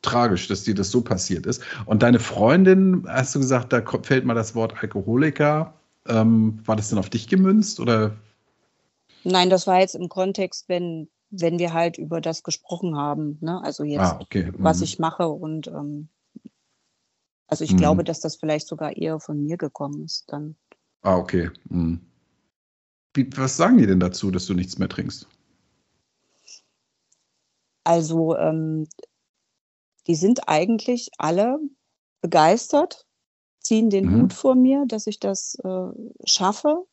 [0.01, 1.63] tragisch, dass dir das so passiert ist.
[1.85, 5.73] Und deine Freundin, hast du gesagt, da fällt mal das Wort Alkoholiker.
[6.07, 8.15] Ähm, war das denn auf dich gemünzt oder?
[9.23, 13.37] Nein, das war jetzt im Kontext, wenn, wenn wir halt über das gesprochen haben.
[13.39, 13.63] Ne?
[13.63, 14.51] Also jetzt, ah, okay.
[14.51, 14.55] mhm.
[14.57, 16.09] was ich mache und ähm,
[17.47, 17.77] also ich mhm.
[17.77, 20.55] glaube, dass das vielleicht sogar eher von mir gekommen ist dann.
[21.01, 21.51] Ah, okay.
[21.69, 22.01] Mhm.
[23.13, 25.27] Wie, was sagen die denn dazu, dass du nichts mehr trinkst?
[27.83, 28.87] Also ähm,
[30.07, 31.59] die sind eigentlich alle
[32.21, 33.05] begeistert,
[33.59, 34.21] ziehen den mhm.
[34.23, 35.89] Hut vor mir, dass ich das äh,
[36.25, 36.85] schaffe.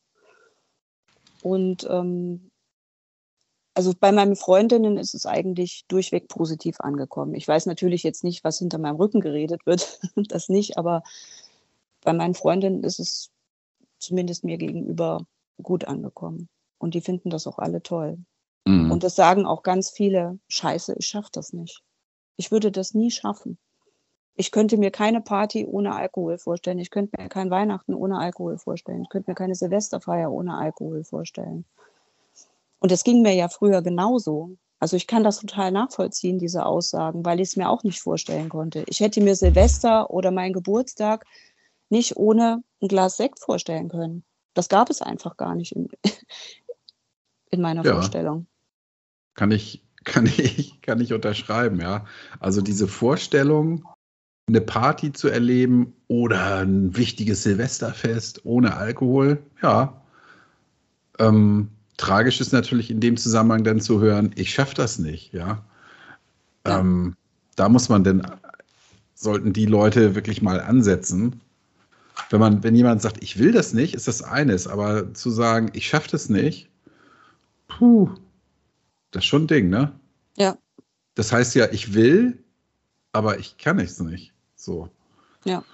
[1.42, 2.49] Und ähm,
[3.74, 7.34] also bei meinen Freundinnen ist es eigentlich durchweg positiv angekommen.
[7.34, 11.02] Ich weiß natürlich jetzt nicht, was hinter meinem Rücken geredet wird, das nicht, aber
[12.02, 13.30] bei meinen Freundinnen ist es
[13.98, 15.26] zumindest mir gegenüber
[15.62, 16.48] gut angekommen.
[16.78, 18.18] Und die finden das auch alle toll.
[18.66, 18.90] Mhm.
[18.90, 21.82] Und das sagen auch ganz viele, scheiße, ich schaffe das nicht.
[22.36, 23.58] Ich würde das nie schaffen.
[24.34, 26.78] Ich könnte mir keine Party ohne Alkohol vorstellen.
[26.78, 29.02] Ich könnte mir kein Weihnachten ohne Alkohol vorstellen.
[29.02, 31.66] Ich könnte mir keine Silvesterfeier ohne Alkohol vorstellen.
[32.80, 34.56] Und es ging mir ja früher genauso.
[34.78, 38.48] Also ich kann das total nachvollziehen, diese Aussagen, weil ich es mir auch nicht vorstellen
[38.48, 38.84] konnte.
[38.88, 41.24] Ich hätte mir Silvester oder meinen Geburtstag
[41.90, 44.24] nicht ohne ein Glas Sekt vorstellen können.
[44.54, 45.88] Das gab es einfach gar nicht in,
[47.50, 47.94] in meiner ja.
[47.94, 48.46] Vorstellung.
[49.34, 52.06] Kann ich kann ich, kann ich unterschreiben, ja.
[52.38, 53.84] Also diese Vorstellung,
[54.48, 60.02] eine Party zu erleben oder ein wichtiges Silvesterfest ohne Alkohol, ja.
[61.18, 61.68] Ähm,
[62.00, 65.62] tragisch ist natürlich in dem Zusammenhang dann zu hören, ich schaffe das nicht, ja.
[66.66, 66.80] ja.
[66.80, 67.14] Ähm,
[67.56, 68.22] da muss man denn,
[69.14, 71.40] sollten die Leute wirklich mal ansetzen.
[72.30, 75.70] Wenn man, wenn jemand sagt, ich will das nicht, ist das eines, aber zu sagen,
[75.74, 76.70] ich schaffe das nicht,
[77.68, 78.08] puh,
[79.10, 79.92] das ist schon ein Ding, ne?
[80.36, 80.56] Ja.
[81.16, 82.42] Das heißt ja, ich will,
[83.12, 84.32] aber ich kann es nicht.
[84.56, 84.88] So.
[85.44, 85.64] Ja.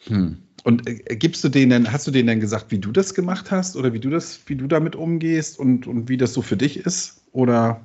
[0.00, 0.42] Hm.
[0.64, 3.76] Und äh, gibst du denen, hast du denen denn gesagt, wie du das gemacht hast
[3.76, 6.78] oder wie du das, wie du damit umgehst und, und wie das so für dich
[6.78, 7.22] ist?
[7.32, 7.80] Oder?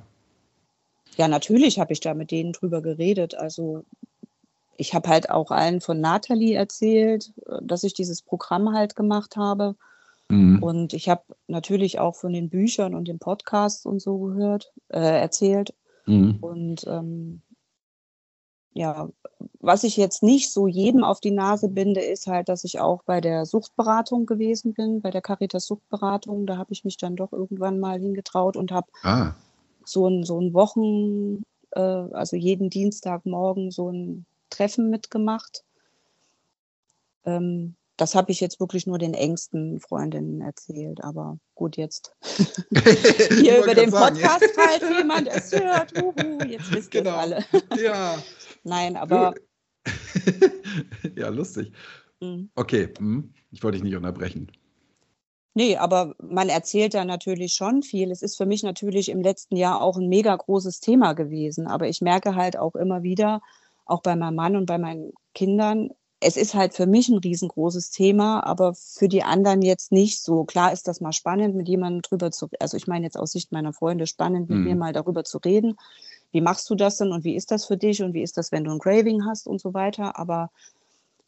[1.16, 3.34] Ja, natürlich habe ich da mit denen drüber geredet.
[3.34, 3.84] Also
[4.76, 9.36] ich habe halt auch allen von Nathalie erzählt, äh, dass ich dieses Programm halt gemacht
[9.36, 9.74] habe.
[10.28, 10.62] Mhm.
[10.62, 15.20] Und ich habe natürlich auch von den Büchern und den Podcasts und so gehört, äh,
[15.20, 15.74] erzählt.
[16.06, 16.36] Mhm.
[16.40, 17.42] Und ähm,
[18.74, 19.08] ja,
[19.60, 23.02] was ich jetzt nicht so jedem auf die Nase binde, ist halt, dass ich auch
[23.02, 26.46] bei der Suchtberatung gewesen bin, bei der Caritas Suchtberatung.
[26.46, 29.32] Da habe ich mich dann doch irgendwann mal hingetraut und habe ah.
[29.84, 35.64] so ein, so ein Wochen, äh, also jeden Dienstagmorgen so ein Treffen mitgemacht.
[37.24, 41.02] Ähm, das habe ich jetzt wirklich nur den engsten Freundinnen erzählt.
[41.02, 42.16] Aber gut, jetzt
[43.40, 45.92] hier über den Podcast, falls jemand es hört.
[46.00, 47.16] Uhu, jetzt wisst ihr genau.
[47.16, 47.44] alle.
[47.82, 48.16] ja.
[48.62, 49.34] Nein, aber.
[51.16, 51.72] ja, lustig.
[52.20, 52.50] Mhm.
[52.54, 53.34] Okay, hm.
[53.50, 54.50] ich wollte dich nicht unterbrechen.
[55.54, 58.12] Nee, aber man erzählt da natürlich schon viel.
[58.12, 61.66] Es ist für mich natürlich im letzten Jahr auch ein mega großes Thema gewesen.
[61.66, 63.40] Aber ich merke halt auch immer wieder,
[63.84, 67.90] auch bei meinem Mann und bei meinen Kindern, es ist halt für mich ein riesengroßes
[67.90, 70.44] Thema, aber für die anderen jetzt nicht so.
[70.44, 73.52] Klar ist das mal spannend, mit jemandem drüber zu, also ich meine jetzt aus Sicht
[73.52, 74.64] meiner Freunde, spannend, mit mhm.
[74.64, 75.76] mir mal darüber zu reden.
[76.32, 78.52] Wie machst du das denn und wie ist das für dich und wie ist das,
[78.52, 80.18] wenn du ein Craving hast und so weiter.
[80.18, 80.50] Aber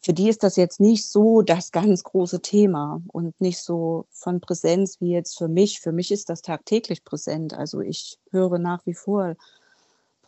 [0.01, 4.41] für die ist das jetzt nicht so das ganz große Thema und nicht so von
[4.41, 5.79] Präsenz wie jetzt für mich.
[5.79, 7.53] Für mich ist das tagtäglich präsent.
[7.53, 9.35] Also ich höre nach wie vor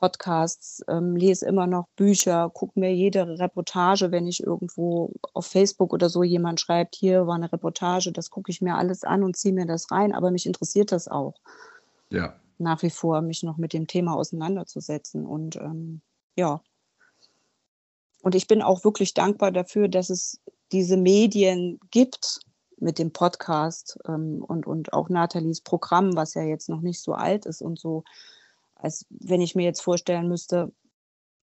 [0.03, 5.93] Podcasts, ähm, lese immer noch Bücher, gucke mir jede Reportage, wenn ich irgendwo auf Facebook
[5.93, 9.37] oder so jemand schreibt, hier war eine Reportage, das gucke ich mir alles an und
[9.37, 11.35] ziehe mir das rein, aber mich interessiert das auch.
[12.09, 12.35] Ja.
[12.57, 15.25] Nach wie vor, mich noch mit dem Thema auseinanderzusetzen.
[15.25, 16.01] Und ähm,
[16.35, 16.61] ja.
[18.23, 20.41] Und ich bin auch wirklich dankbar dafür, dass es
[20.73, 22.41] diese Medien gibt
[22.75, 27.13] mit dem Podcast ähm, und, und auch Nathalies Programm, was ja jetzt noch nicht so
[27.13, 28.03] alt ist und so
[28.83, 30.71] als wenn ich mir jetzt vorstellen müsste,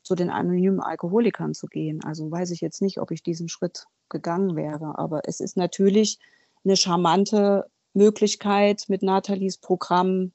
[0.02, 2.04] zu den anonymen Alkoholikern zu gehen.
[2.04, 4.98] Also weiß ich jetzt nicht, ob ich diesen Schritt gegangen wäre.
[4.98, 6.18] Aber es ist natürlich
[6.64, 10.32] eine charmante Möglichkeit, mit Nathalies Programm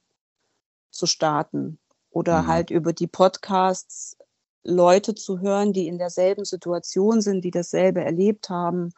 [0.89, 1.77] zu starten
[2.09, 2.47] oder mhm.
[2.47, 4.17] halt über die Podcasts
[4.63, 8.93] Leute zu hören, die in derselben Situation sind, die dasselbe erlebt haben.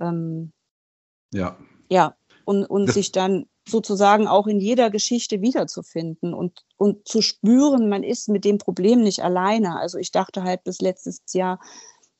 [0.00, 0.52] Ähm,
[1.34, 1.58] ja.
[1.90, 7.88] Ja, und, und sich dann sozusagen auch in jeder Geschichte wiederzufinden und, und zu spüren,
[7.88, 9.78] man ist mit dem Problem nicht alleine.
[9.78, 11.58] Also ich dachte halt bis letztes Jahr,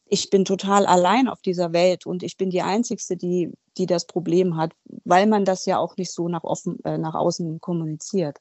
[0.09, 4.07] ich bin total allein auf dieser Welt und ich bin die Einzige, die, die das
[4.07, 4.73] Problem hat,
[5.05, 8.39] weil man das ja auch nicht so nach, offen, äh, nach außen kommuniziert.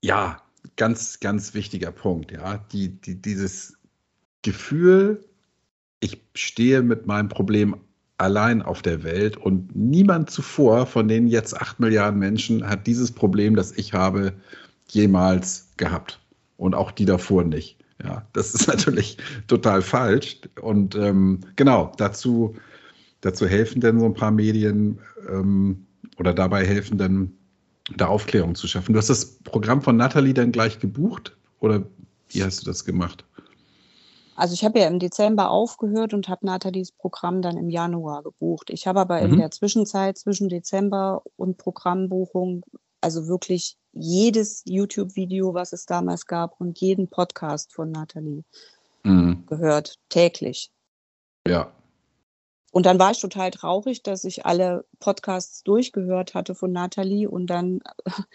[0.00, 0.42] Ja,
[0.76, 2.32] ganz, ganz wichtiger Punkt.
[2.32, 3.76] Ja, die, die, dieses
[4.42, 5.28] Gefühl,
[6.00, 7.76] ich stehe mit meinem Problem
[8.22, 13.10] allein auf der Welt und niemand zuvor von den jetzt acht Milliarden Menschen hat dieses
[13.10, 14.32] Problem, das ich habe,
[14.88, 16.20] jemals gehabt.
[16.56, 17.76] Und auch die davor nicht.
[18.02, 20.40] Ja, das ist natürlich total falsch.
[20.60, 22.54] Und ähm, genau, dazu,
[23.20, 25.84] dazu helfen denn so ein paar Medien ähm,
[26.18, 27.32] oder dabei helfen dann,
[27.96, 28.92] da Aufklärung zu schaffen.
[28.92, 31.82] Du hast das Programm von Nathalie dann gleich gebucht oder
[32.28, 33.24] wie hast du das gemacht?
[34.34, 38.70] Also ich habe ja im Dezember aufgehört und habe Nathalies Programm dann im Januar gebucht.
[38.70, 39.34] Ich habe aber mhm.
[39.34, 42.64] in der Zwischenzeit zwischen Dezember und Programmbuchung
[43.02, 48.44] also wirklich jedes YouTube-Video, was es damals gab und jeden Podcast von Nathalie
[49.02, 49.44] mhm.
[49.46, 50.70] gehört, täglich.
[51.46, 51.72] Ja.
[52.72, 57.46] Und dann war ich total traurig, dass ich alle Podcasts durchgehört hatte von Nathalie und
[57.48, 57.80] dann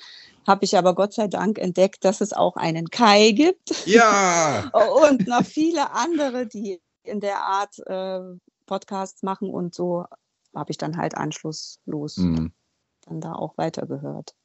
[0.48, 3.86] habe ich aber Gott sei Dank entdeckt, dass es auch einen Kai gibt.
[3.88, 4.72] Ja.
[5.12, 10.06] und noch viele andere, die in der Art äh, Podcasts machen und so
[10.54, 12.52] habe ich dann halt anschlusslos mhm.
[13.08, 14.36] dann da auch weitergehört.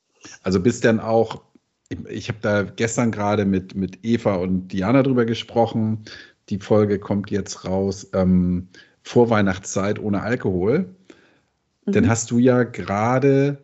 [0.43, 1.43] Also bist dann auch,
[1.91, 6.07] ich, ich habe da gestern gerade mit, mit Eva und Diana drüber gesprochen.
[6.49, 8.69] Die Folge kommt jetzt raus, ähm,
[9.03, 10.95] Vorweihnachtszeit ohne Alkohol.
[11.87, 11.93] Mhm.
[11.93, 13.59] Dann hast du ja gerade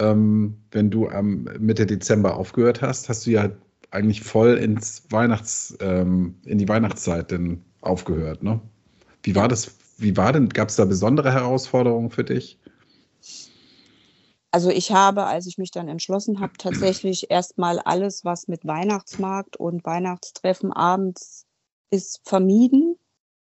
[0.00, 3.50] ähm, wenn du am Mitte Dezember aufgehört hast, hast du ja
[3.90, 8.60] eigentlich voll ins Weihnachts, ähm, in die Weihnachtszeit denn aufgehört, ne?
[9.22, 9.76] Wie war das?
[9.96, 12.58] Wie war denn, gab es da besondere Herausforderungen für dich?
[14.50, 19.56] Also ich habe, als ich mich dann entschlossen habe, tatsächlich erstmal alles, was mit Weihnachtsmarkt
[19.56, 21.46] und Weihnachtstreffen abends
[21.90, 22.96] ist, vermieden.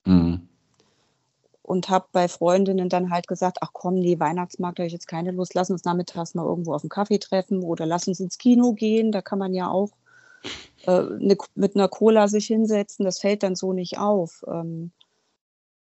[0.05, 0.47] Mhm
[1.63, 5.31] und habe bei Freundinnen dann halt gesagt, ach komm, nee, Weihnachtsmarkt habe ich jetzt keine
[5.31, 8.73] Lust, lass uns nachmittags mal irgendwo auf einen Kaffee treffen oder lass uns ins Kino
[8.73, 9.91] gehen, da kann man ja auch
[10.85, 14.43] äh, ne, mit einer Cola sich hinsetzen, das fällt dann so nicht auf.
[14.47, 14.91] Ähm,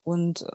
[0.04, 0.46] Und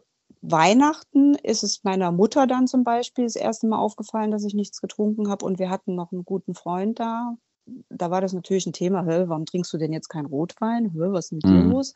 [0.42, 4.80] Weihnachten ist es meiner Mutter dann zum Beispiel das erste Mal aufgefallen, dass ich nichts
[4.80, 7.36] getrunken habe und wir hatten noch einen guten Freund da.
[7.88, 10.90] Da war das natürlich ein Thema, warum trinkst du denn jetzt keinen Rotwein?
[10.92, 11.70] Hä, was ist mit dir Mhm.
[11.70, 11.94] los?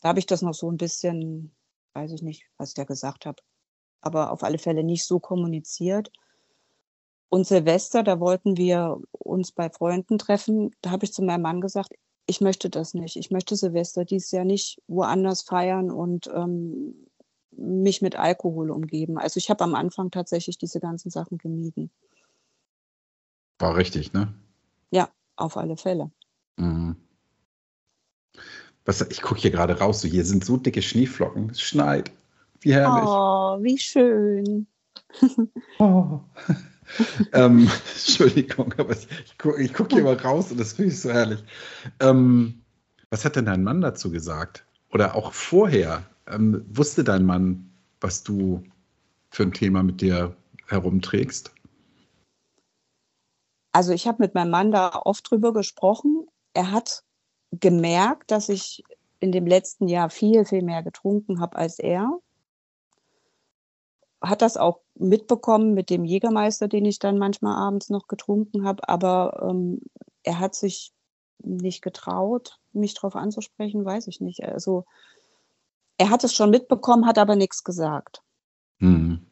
[0.00, 1.52] Da habe ich das noch so ein bisschen,
[1.96, 3.42] weiß ich nicht, was ich da gesagt habe,
[4.00, 6.12] aber auf alle Fälle nicht so kommuniziert.
[7.28, 10.70] Und Silvester, da wollten wir uns bei Freunden treffen.
[10.82, 11.94] Da habe ich zu meinem Mann gesagt,
[12.26, 13.16] ich möchte das nicht.
[13.16, 17.08] Ich möchte Silvester dieses Jahr nicht woanders feiern und ähm,
[17.50, 19.18] mich mit Alkohol umgeben.
[19.18, 21.90] Also ich habe am Anfang tatsächlich diese ganzen Sachen gemieden.
[23.58, 24.34] War richtig, ne?
[24.90, 26.10] Ja, auf alle Fälle.
[26.56, 26.96] Mhm.
[28.86, 31.50] Was, ich gucke hier gerade raus, so hier sind so dicke Schneeflocken.
[31.50, 32.12] Es schneit.
[32.60, 33.04] Wie herrlich.
[33.04, 34.66] Oh, wie schön.
[35.78, 36.20] Oh.
[37.32, 41.10] ähm, Entschuldigung, aber ich, ich gucke guck hier mal raus und das finde ich so
[41.10, 41.42] herrlich.
[42.00, 42.62] Ähm,
[43.10, 44.64] was hat denn dein Mann dazu gesagt?
[44.92, 46.04] Oder auch vorher?
[46.26, 47.70] Ähm, wusste dein Mann,
[48.00, 48.62] was du
[49.30, 50.34] für ein Thema mit dir
[50.66, 51.52] herumträgst?
[53.72, 56.26] Also ich habe mit meinem Mann da oft drüber gesprochen.
[56.54, 57.04] Er hat
[57.52, 58.84] gemerkt, dass ich
[59.20, 62.20] in dem letzten Jahr viel, viel mehr getrunken habe als er.
[64.20, 68.88] Hat das auch mitbekommen mit dem Jägermeister, den ich dann manchmal abends noch getrunken habe.
[68.88, 69.80] Aber ähm,
[70.22, 70.92] er hat sich
[71.38, 74.42] nicht getraut, mich darauf anzusprechen, weiß ich nicht.
[74.42, 74.84] Also
[75.98, 78.22] er hat es schon mitbekommen, hat aber nichts gesagt.
[78.78, 79.26] Mhm.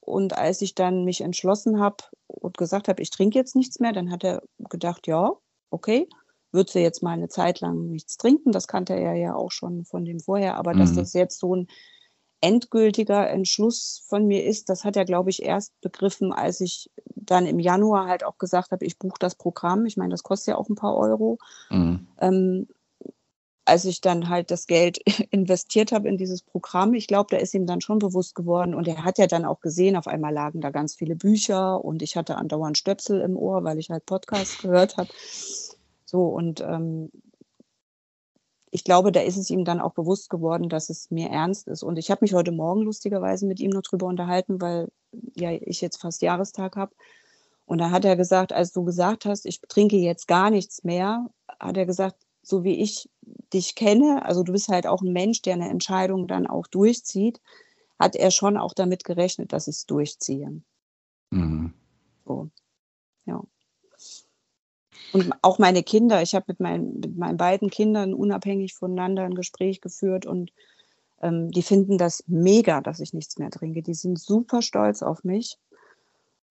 [0.00, 3.92] Und als ich dann mich entschlossen habe und gesagt habe, ich trinke jetzt nichts mehr,
[3.92, 5.32] dann hat er gedacht, ja,
[5.70, 6.08] okay,
[6.54, 8.52] wird sie jetzt mal eine Zeit lang nichts trinken.
[8.52, 10.56] Das kannte er ja auch schon von dem vorher.
[10.56, 10.96] Aber dass Mhm.
[10.96, 11.66] das jetzt so ein
[12.40, 17.46] endgültiger Entschluss von mir ist, das hat er, glaube ich, erst begriffen, als ich dann
[17.46, 19.86] im Januar halt auch gesagt habe, ich buche das Programm.
[19.86, 21.38] Ich meine, das kostet ja auch ein paar Euro.
[21.70, 22.06] Mhm.
[22.20, 22.68] Ähm,
[23.66, 24.98] als ich dann halt das Geld
[25.30, 28.86] investiert habe in dieses Programm, ich glaube, da ist ihm dann schon bewusst geworden und
[28.86, 32.14] er hat ja dann auch gesehen, auf einmal lagen da ganz viele Bücher und ich
[32.14, 35.08] hatte andauernd Stöpsel im Ohr, weil ich halt Podcasts gehört habe.
[36.04, 37.10] So und ähm,
[38.70, 41.84] ich glaube, da ist es ihm dann auch bewusst geworden, dass es mir ernst ist.
[41.84, 44.88] Und ich habe mich heute Morgen lustigerweise mit ihm noch drüber unterhalten, weil
[45.36, 46.92] ja ich jetzt fast Jahrestag habe.
[47.66, 51.30] Und da hat er gesagt, als du gesagt hast, ich trinke jetzt gar nichts mehr,
[51.60, 53.08] hat er gesagt, so wie ich
[53.52, 57.40] dich kenne, also du bist halt auch ein Mensch, der eine Entscheidung dann auch durchzieht,
[57.98, 60.60] hat er schon auch damit gerechnet, dass ich es durchziehe.
[61.30, 61.74] Mhm.
[62.26, 62.50] So,
[63.24, 63.42] ja.
[65.14, 69.36] Und auch meine Kinder, ich habe mit meinen, mit meinen beiden Kindern unabhängig voneinander ein
[69.36, 70.50] Gespräch geführt und
[71.22, 73.80] ähm, die finden das mega, dass ich nichts mehr trinke.
[73.80, 75.56] Die sind super stolz auf mich.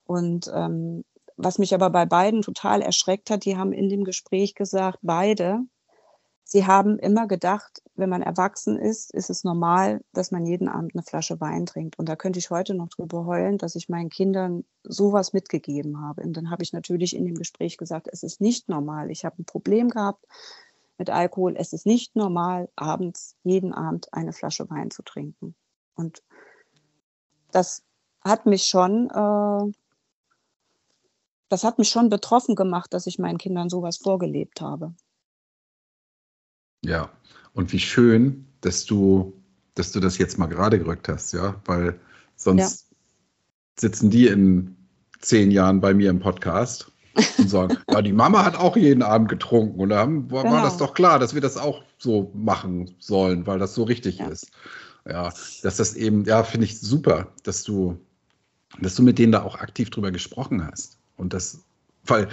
[0.05, 1.03] Und ähm,
[1.35, 5.59] was mich aber bei beiden total erschreckt hat, die haben in dem Gespräch gesagt, beide,
[6.53, 10.93] sie haben immer gedacht, wenn man erwachsen ist, ist es normal, dass man jeden Abend
[10.93, 11.97] eine Flasche Wein trinkt.
[11.97, 16.21] Und da könnte ich heute noch drüber heulen, dass ich meinen Kindern sowas mitgegeben habe.
[16.21, 19.09] Und dann habe ich natürlich in dem Gespräch gesagt, es ist nicht normal.
[19.09, 20.23] Ich habe ein Problem gehabt
[20.99, 21.55] mit Alkohol.
[21.57, 25.55] Es ist nicht normal, abends, jeden Abend eine Flasche Wein zu trinken.
[25.95, 26.21] Und
[27.51, 27.81] das
[28.23, 29.71] hat mich schon, äh,
[31.49, 34.93] das hat mich schon betroffen gemacht, dass ich meinen Kindern sowas vorgelebt habe.
[36.85, 37.09] Ja,
[37.53, 39.33] und wie schön, dass du,
[39.75, 41.99] dass du das jetzt mal gerade gerückt hast, ja, weil
[42.35, 42.87] sonst
[43.79, 44.75] sitzen die in
[45.19, 46.91] zehn Jahren bei mir im Podcast
[47.37, 50.51] und sagen, ja, die Mama hat auch jeden Abend getrunken und da haben, war, war
[50.51, 50.63] Genau.
[50.63, 54.27] das doch klar, dass wir das auch so machen sollen, weil das so richtig Ja.
[54.27, 54.51] ist.
[55.05, 57.97] Ja, dass das eben, ja, finde ich super, dass du,
[58.79, 60.97] dass du mit denen da auch aktiv drüber gesprochen hast.
[61.17, 61.59] Und das,
[62.05, 62.29] weil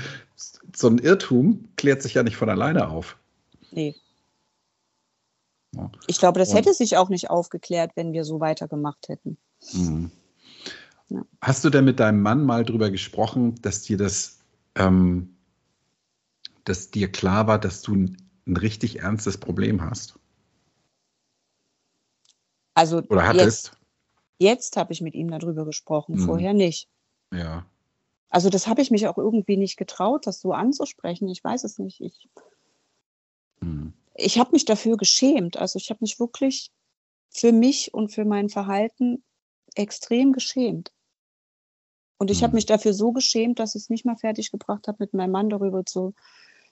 [0.74, 3.16] so ein Irrtum klärt sich ja nicht von alleine auf.
[3.72, 3.94] Nee.
[5.74, 5.90] Ja.
[6.06, 9.36] Ich glaube, das Und- hätte sich auch nicht aufgeklärt, wenn wir so weitergemacht hätten.
[9.72, 10.10] Mhm.
[11.08, 11.24] Ja.
[11.40, 14.38] Hast du denn mit deinem Mann mal drüber gesprochen, dass dir das,
[14.74, 15.36] ähm,
[16.64, 18.16] dass dir klar war, dass du ein,
[18.46, 20.18] ein richtig ernstes Problem hast?
[22.74, 23.72] Also Oder jetzt, hattest?
[24.38, 26.26] jetzt habe ich mit ihm darüber gesprochen, Mhm.
[26.26, 26.88] vorher nicht.
[27.32, 27.66] Ja.
[28.28, 31.28] Also das habe ich mich auch irgendwie nicht getraut, das so anzusprechen.
[31.28, 32.00] Ich weiß es nicht.
[32.00, 32.28] Ich.
[34.14, 35.56] Ich habe mich dafür geschämt.
[35.56, 36.70] Also ich habe mich wirklich
[37.30, 39.24] für mich und für mein Verhalten
[39.74, 40.92] extrem geschämt.
[42.18, 42.56] Und ich habe Mhm.
[42.56, 45.48] mich dafür so geschämt, dass ich es nicht mal fertig gebracht habe, mit meinem Mann
[45.50, 46.14] darüber zu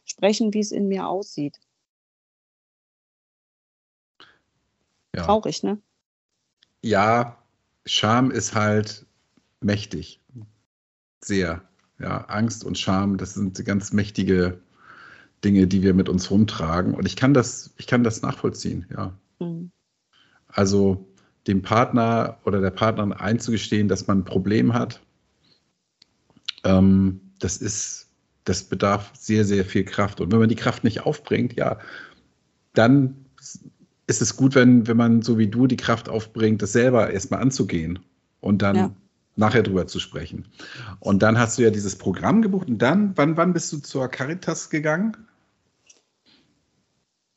[0.05, 1.59] sprechen, wie es in mir aussieht.
[5.14, 5.22] Ja.
[5.24, 5.80] Traurig, ne?
[6.82, 7.39] ja,
[7.86, 9.07] Scham ist halt
[9.61, 10.20] mächtig.
[11.24, 11.68] Sehr.
[11.99, 14.62] Ja, Angst und Scham, das sind ganz mächtige
[15.45, 16.95] Dinge, die wir mit uns rumtragen.
[16.95, 19.16] Und ich kann das, ich kann das nachvollziehen, ja.
[19.39, 19.70] Mhm.
[20.49, 21.07] Also
[21.47, 25.01] dem Partner oder der Partnerin einzugestehen, dass man ein Problem hat,
[26.64, 28.11] ähm, das ist,
[28.45, 30.20] das bedarf sehr, sehr viel Kraft.
[30.20, 31.78] Und wenn man die Kraft nicht aufbringt, ja,
[32.74, 33.26] dann
[34.07, 37.41] ist es gut, wenn, wenn man so wie du die Kraft aufbringt, das selber erstmal
[37.41, 37.99] anzugehen
[38.41, 38.95] und dann ja.
[39.39, 40.49] Nachher drüber zu sprechen.
[41.01, 44.09] Und dann hast du ja dieses Programm gebucht und dann, wann, wann bist du zur
[44.09, 45.16] Caritas gegangen?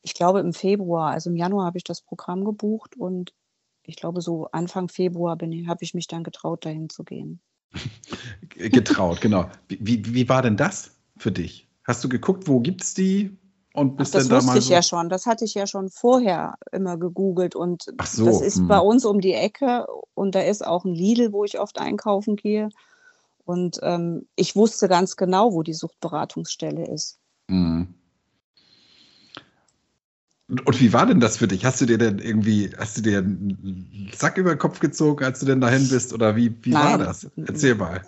[0.02, 3.34] Ich glaube im Februar, also im Januar habe ich das Programm gebucht und
[3.84, 7.40] ich glaube so Anfang Februar habe ich mich dann getraut, dahin zu gehen.
[8.50, 9.50] getraut, genau.
[9.68, 11.68] Wie, wie, wie war denn das für dich?
[11.84, 13.38] Hast du geguckt, wo gibt es die?
[13.74, 15.10] Und bist Ach, das wusste ich so ja schon.
[15.10, 17.56] Das hatte ich ja schon vorher immer gegoogelt.
[17.56, 18.68] Und so, das ist mh.
[18.68, 19.86] bei uns um die Ecke.
[20.14, 22.70] Und da ist auch ein Lidl, wo ich oft einkaufen gehe.
[23.46, 27.18] Und ähm, ich wusste ganz genau, wo die Suchtberatungsstelle ist.
[27.48, 27.96] Mhm.
[30.48, 31.64] Und wie war denn das für dich?
[31.64, 35.40] Hast du dir denn irgendwie, hast du dir einen Sack über den Kopf gezogen, als
[35.40, 36.12] du denn dahin bist?
[36.12, 37.26] Oder wie, wie war das?
[37.38, 38.02] Erzähl mal.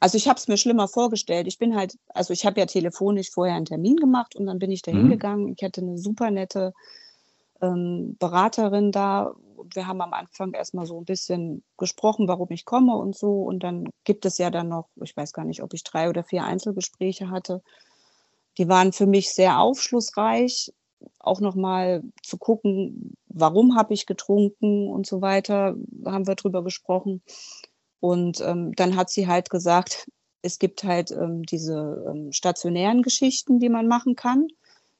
[0.00, 1.46] Also ich habe es mir schlimmer vorgestellt.
[1.46, 4.70] Ich bin halt, also ich habe ja telefonisch vorher einen Termin gemacht und dann bin
[4.70, 5.46] ich da hingegangen.
[5.46, 5.54] Mhm.
[5.56, 6.74] Ich hatte eine super nette
[7.62, 9.34] ähm, Beraterin da.
[9.74, 13.42] Wir haben am Anfang erstmal so ein bisschen gesprochen, warum ich komme und so.
[13.42, 16.24] Und dann gibt es ja dann noch, ich weiß gar nicht, ob ich drei oder
[16.24, 17.62] vier Einzelgespräche hatte.
[18.58, 20.72] Die waren für mich sehr aufschlussreich,
[21.18, 25.74] auch nochmal zu gucken, warum habe ich getrunken und so weiter,
[26.04, 27.22] haben wir drüber gesprochen.
[28.00, 30.06] Und ähm, dann hat sie halt gesagt,
[30.42, 34.48] es gibt halt ähm, diese ähm, stationären Geschichten, die man machen kann.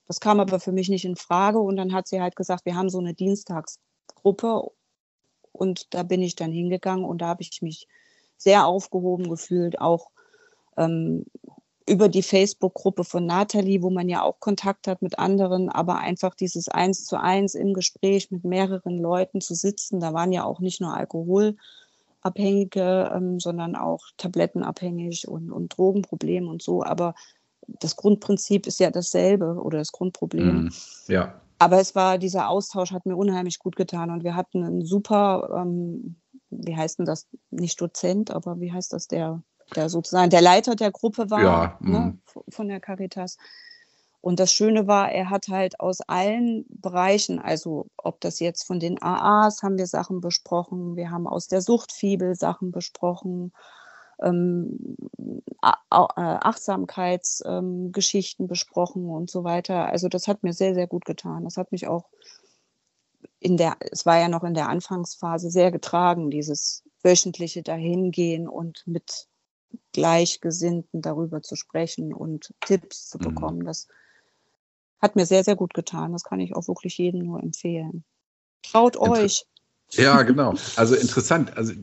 [0.06, 1.58] Das kam aber für mich nicht in Frage.
[1.58, 4.70] Und dann hat sie halt gesagt, wir haben so eine Dienstagsgruppe.
[5.52, 7.88] Und da bin ich dann hingegangen und da habe ich mich
[8.36, 10.10] sehr aufgehoben gefühlt, auch
[10.76, 11.24] ähm,
[11.88, 16.34] über die Facebook-Gruppe von Nathalie, wo man ja auch Kontakt hat mit anderen, aber einfach
[16.34, 20.00] dieses Eins zu eins im Gespräch mit mehreren Leuten zu sitzen.
[20.00, 21.56] Da waren ja auch nicht nur Alkohol,
[22.26, 26.82] Abhängige, ähm, sondern auch tablettenabhängig und, und Drogenprobleme und so.
[26.82, 27.14] Aber
[27.66, 30.64] das Grundprinzip ist ja dasselbe oder das Grundproblem.
[30.64, 30.72] Mm,
[31.08, 31.40] ja.
[31.58, 35.62] Aber es war, dieser Austausch hat mir unheimlich gut getan und wir hatten einen super,
[35.62, 36.16] ähm,
[36.50, 39.42] wie heißt denn das, nicht Dozent, aber wie heißt das, der,
[39.74, 41.98] der sozusagen der Leiter der Gruppe war, ja, ne,
[42.34, 42.40] mm.
[42.50, 43.38] von der Caritas.
[44.26, 48.80] Und das Schöne war, er hat halt aus allen Bereichen, also ob das jetzt von
[48.80, 53.52] den AAs haben wir Sachen besprochen, wir haben aus der Suchtfibel Sachen besprochen,
[54.20, 54.96] ähm,
[55.62, 59.86] äh, Achtsamkeitsgeschichten ähm, besprochen und so weiter.
[59.86, 61.44] Also das hat mir sehr, sehr gut getan.
[61.44, 62.10] Das hat mich auch
[63.38, 68.82] in der, es war ja noch in der Anfangsphase sehr getragen, dieses wöchentliche Dahingehen und
[68.88, 69.28] mit
[69.92, 73.22] Gleichgesinnten darüber zu sprechen und Tipps zu mhm.
[73.22, 73.58] bekommen.
[73.58, 73.66] Mhm.
[73.66, 73.86] Das
[75.00, 76.12] hat mir sehr, sehr gut getan.
[76.12, 78.04] Das kann ich auch wirklich jedem nur empfehlen.
[78.62, 79.44] Traut Inter euch.
[79.92, 80.54] Ja, genau.
[80.76, 81.56] Also interessant.
[81.56, 81.74] Also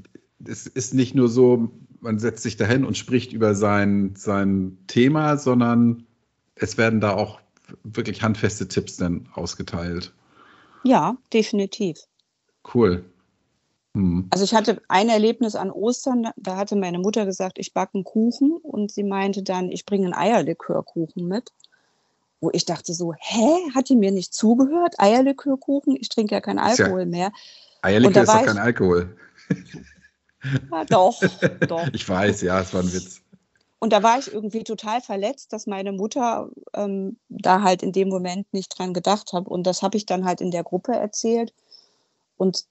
[0.46, 5.38] es ist nicht nur so, man setzt sich dahin und spricht über sein, sein Thema,
[5.38, 6.06] sondern
[6.56, 7.40] es werden da auch
[7.84, 10.14] wirklich handfeste Tipps dann ausgeteilt.
[10.84, 11.98] Ja, definitiv.
[12.74, 13.06] Cool.
[13.96, 14.28] Hm.
[14.32, 18.04] Also ich hatte ein Erlebnis an Ostern, da hatte meine Mutter gesagt, ich backe einen
[18.04, 21.52] Kuchen und sie meinte dann, ich bringe einen Eierlikörkuchen mit
[22.44, 25.00] wo ich dachte so, hä, hat die mir nicht zugehört?
[25.00, 25.96] Eierlikörkuchen?
[25.96, 27.32] Ich trinke ja keinen Alkohol ja, mehr.
[27.82, 29.16] Eierlikör ist doch kein Alkohol.
[30.70, 31.22] Ja, doch,
[31.68, 31.88] doch.
[31.94, 33.22] Ich weiß, ja, es war ein Witz.
[33.80, 38.10] Und da war ich irgendwie total verletzt, dass meine Mutter ähm, da halt in dem
[38.10, 39.48] Moment nicht dran gedacht hat.
[39.48, 41.54] Und das habe ich dann halt in der Gruppe erzählt.
[42.36, 42.66] Und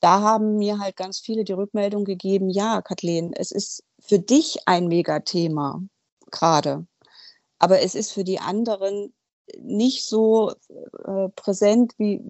[0.00, 4.58] da haben mir halt ganz viele die Rückmeldung gegeben, ja, Kathleen, es ist für dich
[4.66, 5.82] ein Megathema
[6.30, 6.86] gerade
[7.58, 9.12] aber es ist für die anderen
[9.58, 10.52] nicht so
[11.04, 12.22] äh, präsent, wie,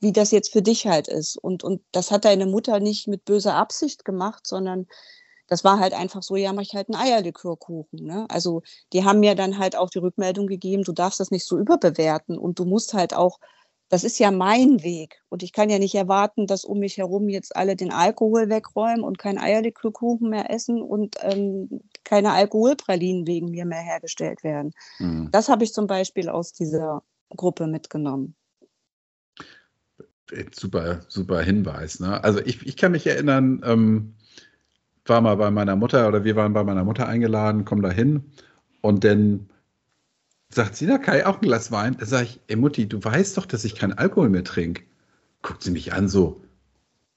[0.00, 1.36] wie das jetzt für dich halt ist.
[1.36, 4.86] Und, und das hat deine Mutter nicht mit böser Absicht gemacht, sondern
[5.46, 8.04] das war halt einfach so, ja, mach ich halt einen Eierlikörkuchen.
[8.04, 8.26] Ne?
[8.30, 8.62] Also
[8.92, 12.38] die haben mir dann halt auch die Rückmeldung gegeben, du darfst das nicht so überbewerten
[12.38, 13.38] und du musst halt auch
[13.88, 15.22] das ist ja mein Weg.
[15.28, 19.02] Und ich kann ja nicht erwarten, dass um mich herum jetzt alle den Alkohol wegräumen
[19.02, 24.72] und kein Eierlikörkuchen mehr essen und ähm, keine Alkoholpralinen wegen mir mehr hergestellt werden.
[24.98, 25.28] Mhm.
[25.30, 28.34] Das habe ich zum Beispiel aus dieser Gruppe mitgenommen.
[30.52, 32.00] Super, super Hinweis.
[32.00, 32.22] Ne?
[32.24, 34.14] Also ich, ich kann mich erinnern, ähm,
[35.04, 38.32] war mal bei meiner Mutter oder wir waren bei meiner Mutter eingeladen, kommen da hin
[38.80, 39.50] und dann
[40.54, 41.96] sagt sie, na Kai, auch ein Glas Wein.
[41.98, 44.82] Da sage ich, ey Mutti, du weißt doch, dass ich keinen Alkohol mehr trinke.
[45.42, 46.40] Guckt sie mich an so,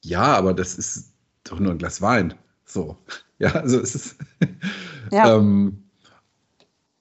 [0.03, 1.13] ja, aber das ist
[1.43, 2.33] doch nur ein Glas Wein.
[2.65, 2.97] So,
[3.39, 4.17] ja, also es ist.
[5.09, 5.37] Ja.
[5.37, 5.85] ähm,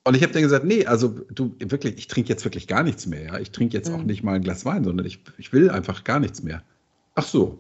[0.05, 3.05] und ich habe dann gesagt, nee, also du wirklich, ich trinke jetzt wirklich gar nichts
[3.07, 3.25] mehr.
[3.25, 3.39] Ja?
[3.41, 3.97] Ich trinke jetzt mhm.
[3.97, 6.63] auch nicht mal ein Glas Wein, sondern ich, ich will einfach gar nichts mehr.
[7.17, 7.59] Ach so.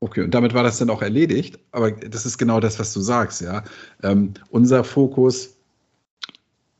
[0.00, 1.58] Okay, und damit war das dann auch erledigt.
[1.72, 3.62] Aber das ist genau das, was du sagst, ja.
[4.02, 5.57] Ähm, unser Fokus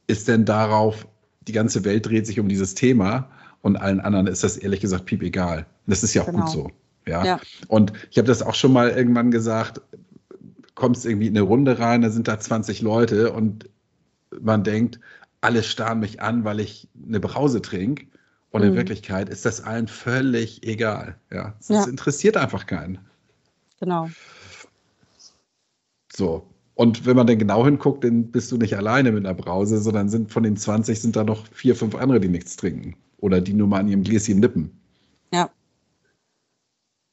[0.08, 1.06] ist denn darauf,
[1.42, 3.30] die ganze Welt dreht sich um dieses Thema
[3.62, 5.66] und allen anderen ist das ehrlich gesagt piep egal.
[5.86, 6.44] Das ist ja auch genau.
[6.44, 6.70] gut so.
[7.06, 7.24] Ja.
[7.24, 7.40] ja.
[7.68, 9.80] Und ich habe das auch schon mal irgendwann gesagt,
[10.74, 13.68] kommst irgendwie in eine Runde rein, da sind da 20 Leute und
[14.40, 15.00] man denkt,
[15.40, 18.06] alle starren mich an, weil ich eine Brause trinke.
[18.50, 18.68] Und mhm.
[18.68, 21.16] in Wirklichkeit ist das allen völlig egal.
[21.30, 21.84] Ja, es ja.
[21.84, 22.98] interessiert einfach keinen.
[23.80, 24.08] Genau.
[26.14, 26.46] So.
[26.78, 30.08] Und wenn man dann genau hinguckt, dann bist du nicht alleine mit einer Brause, sondern
[30.08, 32.94] sind von den 20 sind da noch vier, fünf andere, die nichts trinken.
[33.18, 34.80] Oder die nur mal an ihrem Gläschen nippen.
[35.32, 35.50] Ja.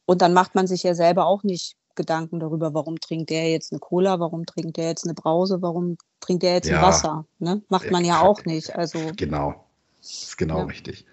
[0.05, 3.71] Und dann macht man sich ja selber auch nicht Gedanken darüber, warum trinkt der jetzt
[3.71, 6.77] eine Cola, warum trinkt der jetzt eine Brause, warum trinkt der jetzt ja.
[6.77, 7.25] ein Wasser.
[7.39, 7.63] Ne?
[7.67, 8.75] Macht man ja auch nicht.
[8.75, 9.65] Also, genau,
[9.99, 10.65] das ist genau ja.
[10.65, 11.07] richtig.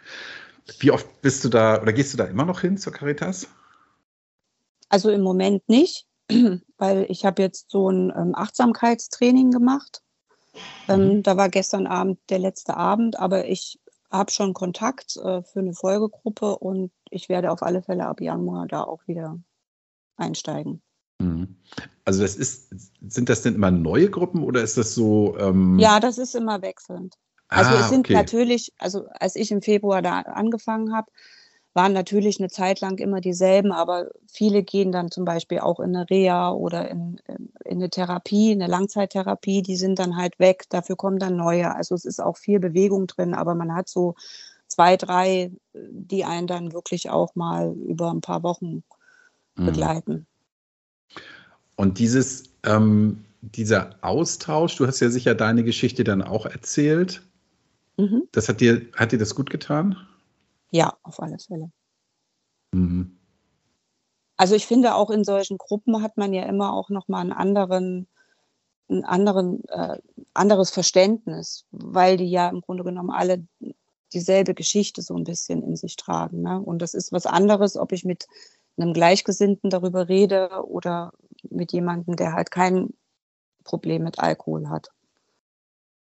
[0.79, 3.49] Wie oft bist du da oder gehst du da immer noch hin zur Caritas?
[4.91, 6.07] Also im Moment nicht,
[6.79, 10.03] weil ich habe jetzt so ein ähm, Achtsamkeitstraining gemacht.
[10.89, 11.23] Ähm, mhm.
[11.23, 13.81] Da war gestern Abend der letzte Abend, aber ich
[14.11, 18.67] habe schon Kontakt äh, für eine Folgegruppe und ich werde auf alle Fälle ab Januar
[18.67, 19.39] da auch wieder
[20.17, 20.83] einsteigen.
[21.19, 21.57] Mhm.
[22.05, 25.37] Also das ist, sind das denn immer neue Gruppen oder ist das so?
[25.39, 27.15] Ähm ja, das ist immer wechselnd.
[27.49, 28.15] Also ah, es sind okay.
[28.15, 31.11] natürlich, also als ich im Februar da angefangen habe,
[31.75, 35.97] waren natürlich eine Zeit lang immer dieselben, aber viele gehen dann zum Beispiel auch in
[35.97, 37.21] eine Reha oder in,
[37.65, 41.75] in eine Therapie, eine Langzeittherapie, die sind dann halt weg, dafür kommen dann neue.
[41.75, 44.15] Also es ist auch viel Bewegung drin, aber man hat so
[44.67, 48.83] zwei, drei, die einen dann wirklich auch mal über ein paar Wochen
[49.57, 49.67] mhm.
[49.67, 50.27] begleiten.
[51.77, 57.23] Und dieses, ähm, dieser Austausch, du hast ja sicher deine Geschichte dann auch erzählt.
[57.97, 58.25] Mhm.
[58.33, 59.97] Das hat dir, hat dir das gut getan?
[60.73, 61.71] Ja, auf alle Fälle.
[62.73, 63.19] Mhm.
[64.37, 67.33] Also ich finde auch in solchen Gruppen hat man ja immer auch noch mal einen
[67.33, 68.09] anderen,
[68.89, 69.99] ein anderen, äh,
[70.35, 73.47] anderes Verständnis, weil die ja im Grunde genommen alle
[74.13, 76.43] dieselbe Geschichte so ein bisschen in sich tragen.
[76.43, 76.61] Ne?
[76.61, 78.27] Und das ist was anderes, ob ich mit
[78.77, 81.13] einem Gleichgesinnten darüber rede oder
[81.51, 82.95] mit jemandem, der halt kein
[83.65, 84.89] Problem mit Alkohol hat.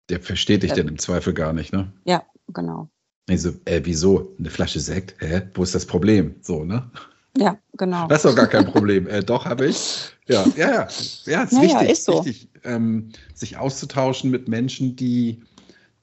[0.10, 0.76] Der versteht dich ja.
[0.76, 1.94] denn im Zweifel gar nicht, ne?
[2.04, 2.90] Ja, genau.
[3.30, 4.36] Ich so, äh, wieso?
[4.40, 5.16] Eine Flasche Sekt?
[5.20, 5.42] Hä?
[5.54, 6.36] Wo ist das Problem?
[6.42, 6.90] So, ne?
[7.38, 8.08] Ja, genau.
[8.08, 9.08] Das ist doch gar kein Problem.
[9.08, 10.12] äh, doch, habe ich.
[10.28, 10.88] Ja, ja, ja.
[11.26, 12.26] Ja, ist naja, wichtig, ist so.
[12.26, 15.42] wichtig ähm, sich auszutauschen mit Menschen, die,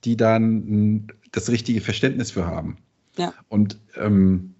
[0.05, 2.79] die dann m, das richtige Verständnis für haben.
[3.19, 3.35] Ja.
[3.49, 4.55] Und ähm,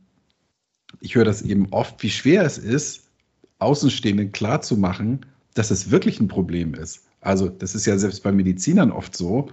[1.01, 3.05] ich höre das eben oft, wie schwer es ist,
[3.59, 7.05] Außenstehenden klarzumachen, dass es wirklich ein Problem ist.
[7.21, 9.49] Also, das ist ja selbst bei Medizinern oft so,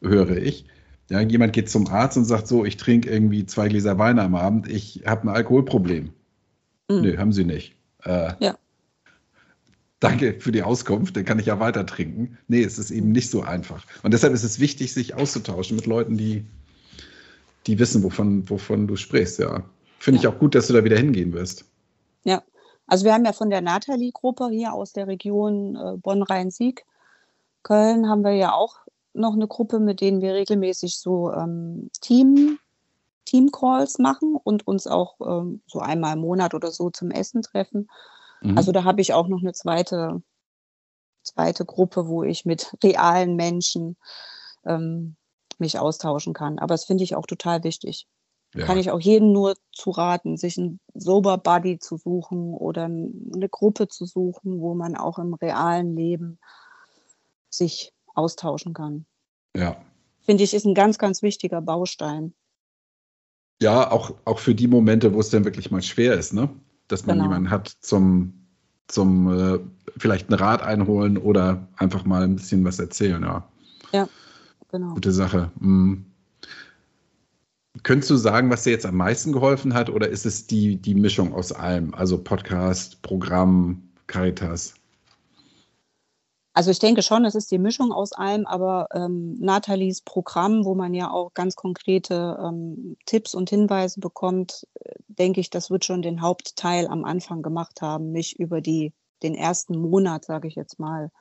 [0.00, 0.64] höre ich
[1.10, 4.34] ja, jemand geht zum Arzt und sagt so, ich trinke irgendwie zwei Gläser Wein am
[4.34, 6.10] Abend, ich habe ein Alkoholproblem.
[6.88, 7.00] Mhm.
[7.00, 7.74] Nö, haben sie nicht.
[8.04, 8.56] Äh, ja.
[10.00, 12.38] Danke für die Auskunft, dann kann ich ja weiter trinken.
[12.46, 13.84] Nee, es ist eben nicht so einfach.
[14.02, 16.44] Und deshalb ist es wichtig, sich auszutauschen mit Leuten, die,
[17.66, 19.64] die wissen, wovon, wovon du sprichst, ja.
[19.98, 20.28] Finde ja.
[20.28, 21.64] ich auch gut, dass du da wieder hingehen wirst.
[22.22, 22.42] Ja,
[22.86, 26.84] also wir haben ja von der Nathalie-Gruppe hier aus der Region äh, Bonn-Rhein-Sieg,
[27.64, 28.76] Köln, haben wir ja auch
[29.14, 32.58] noch eine Gruppe, mit denen wir regelmäßig so ähm, Team,
[33.24, 37.88] Team-Calls machen und uns auch ähm, so einmal im Monat oder so zum Essen treffen.
[38.40, 38.56] Mhm.
[38.56, 40.22] Also da habe ich auch noch eine zweite,
[41.22, 43.96] zweite Gruppe, wo ich mit realen Menschen
[44.64, 45.16] ähm,
[45.58, 46.58] mich austauschen kann.
[46.58, 48.06] Aber das finde ich auch total wichtig.
[48.54, 48.64] Ja.
[48.64, 53.48] Kann ich auch jedem nur zu raten, sich einen Sober Buddy zu suchen oder eine
[53.50, 56.38] Gruppe zu suchen, wo man auch im realen Leben
[57.50, 59.06] sich austauschen kann.
[59.56, 59.76] Ja.
[60.20, 62.34] Finde ich, ist ein ganz, ganz wichtiger Baustein.
[63.62, 66.48] Ja, auch, auch für die Momente, wo es dann wirklich mal schwer ist, ne?
[66.88, 67.28] Dass man genau.
[67.28, 68.46] jemanden hat zum,
[68.86, 69.58] zum äh,
[69.96, 73.48] vielleicht einen Rat einholen oder einfach mal ein bisschen was erzählen, ja.
[73.92, 74.08] Ja,
[74.70, 74.94] genau.
[74.94, 75.50] Gute Sache.
[75.58, 76.04] Mhm.
[77.82, 80.94] Könntest du sagen, was dir jetzt am meisten geholfen hat, oder ist es die, die
[80.94, 81.94] Mischung aus allem?
[81.94, 84.74] Also Podcast, Programm, Caritas?
[86.58, 90.74] Also ich denke schon, es ist die Mischung aus allem, aber ähm, Nathalies Programm, wo
[90.74, 95.84] man ja auch ganz konkrete ähm, Tipps und Hinweise bekommt, äh, denke ich, das wird
[95.84, 98.92] schon den Hauptteil am Anfang gemacht haben, mich über die,
[99.22, 101.12] den ersten Monat, sage ich jetzt mal,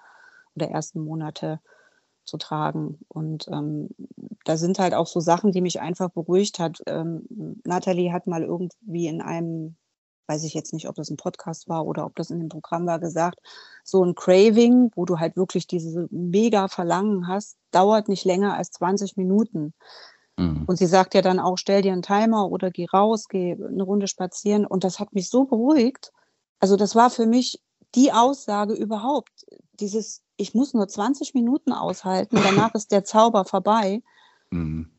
[0.55, 1.59] oder ersten Monate
[2.25, 2.97] zu tragen.
[3.07, 3.89] Und ähm,
[4.43, 6.81] da sind halt auch so Sachen, die mich einfach beruhigt hat.
[6.87, 9.75] Ähm, Nathalie hat mal irgendwie in einem
[10.27, 12.85] weiß ich jetzt nicht, ob das ein Podcast war oder ob das in dem Programm
[12.85, 13.39] war, gesagt,
[13.83, 18.71] so ein Craving, wo du halt wirklich diese mega Verlangen hast, dauert nicht länger als
[18.71, 19.73] 20 Minuten.
[20.37, 20.65] Mhm.
[20.67, 23.83] Und sie sagt ja dann auch, stell dir einen Timer oder geh raus, geh eine
[23.83, 24.65] Runde spazieren.
[24.65, 26.11] Und das hat mich so beruhigt.
[26.59, 27.61] Also das war für mich
[27.95, 29.45] die Aussage überhaupt.
[29.79, 34.01] Dieses, ich muss nur 20 Minuten aushalten, danach ist der Zauber vorbei.
[34.51, 34.91] Mhm.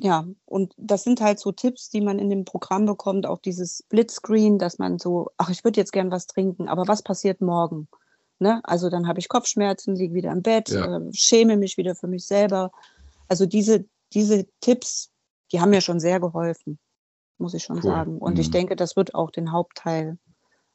[0.00, 3.82] Ja, und das sind halt so Tipps, die man in dem Programm bekommt, auch dieses
[3.88, 7.88] Blitzscreen, dass man so, ach, ich würde jetzt gern was trinken, aber was passiert morgen?
[8.38, 8.60] Ne?
[8.64, 10.98] Also dann habe ich Kopfschmerzen, liege wieder im Bett, ja.
[10.98, 12.70] äh, schäme mich wieder für mich selber.
[13.28, 15.10] Also diese, diese Tipps,
[15.52, 16.78] die haben mir schon sehr geholfen,
[17.38, 17.82] muss ich schon cool.
[17.82, 18.18] sagen.
[18.18, 18.40] Und mhm.
[18.40, 20.18] ich denke, das wird auch den Hauptteil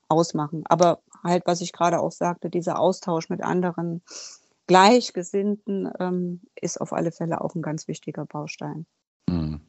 [0.07, 0.63] ausmachen.
[0.65, 4.01] Aber halt, was ich gerade auch sagte, dieser Austausch mit anderen
[4.65, 8.88] Gleichgesinnten ähm, ist auf alle Fälle auch ein ganz wichtiger Baustein.
[9.32, 9.61] Mhm.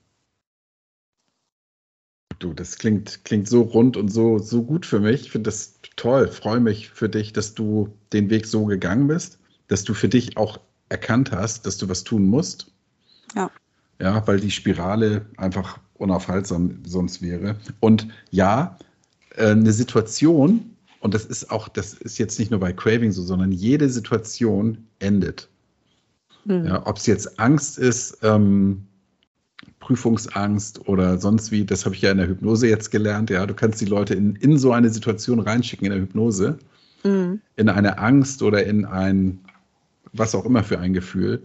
[2.38, 5.22] Du, das klingt, klingt so rund und so, so gut für mich.
[5.22, 6.26] Ich finde das toll.
[6.26, 9.38] Freue mich für dich, dass du den Weg so gegangen bist,
[9.68, 10.58] dass du für dich auch
[10.88, 12.72] erkannt hast, dass du was tun musst.
[13.36, 13.50] Ja.
[14.00, 17.56] Ja, weil die Spirale einfach unaufhaltsam sonst wäre.
[17.78, 18.76] Und ja,
[19.36, 23.22] äh, eine Situation, und das ist auch, das ist jetzt nicht nur bei Craving so,
[23.22, 25.48] sondern jede Situation endet.
[26.44, 26.64] Mhm.
[26.66, 28.86] Ja, Ob es jetzt Angst ist, ähm,
[29.82, 33.30] Prüfungsangst oder sonst wie, das habe ich ja in der Hypnose jetzt gelernt.
[33.30, 36.56] Ja, du kannst die Leute in, in so eine Situation reinschicken in der Hypnose,
[37.02, 37.40] mhm.
[37.56, 39.40] in eine Angst oder in ein,
[40.12, 41.42] was auch immer für ein Gefühl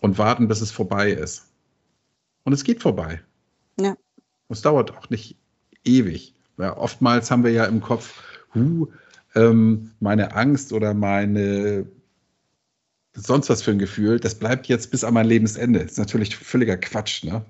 [0.00, 1.52] und warten, bis es vorbei ist.
[2.44, 3.20] Und es geht vorbei.
[3.78, 3.96] Ja.
[4.48, 5.36] Es dauert auch nicht
[5.84, 6.34] ewig.
[6.56, 8.22] Ja, oftmals haben wir ja im Kopf,
[8.54, 8.88] hu,
[9.34, 11.86] ähm, meine Angst oder meine
[13.14, 15.80] sonst was für ein Gefühl, das bleibt jetzt bis an mein Lebensende.
[15.80, 17.44] Das ist natürlich völliger Quatsch, ne?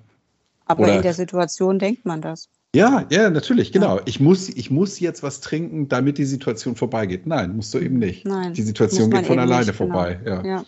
[0.65, 2.49] Aber oder, in der Situation denkt man das.
[2.75, 3.97] Ja, ja, natürlich, genau.
[3.97, 4.01] Ja.
[4.05, 7.27] Ich, muss, ich muss jetzt was trinken, damit die Situation vorbeigeht.
[7.27, 8.25] Nein, musst du eben nicht.
[8.25, 9.93] Nein, die Situation geht von alleine nicht, genau.
[9.93, 10.19] vorbei.
[10.23, 10.37] Genau.
[10.37, 10.45] Ja.
[10.45, 10.65] ja.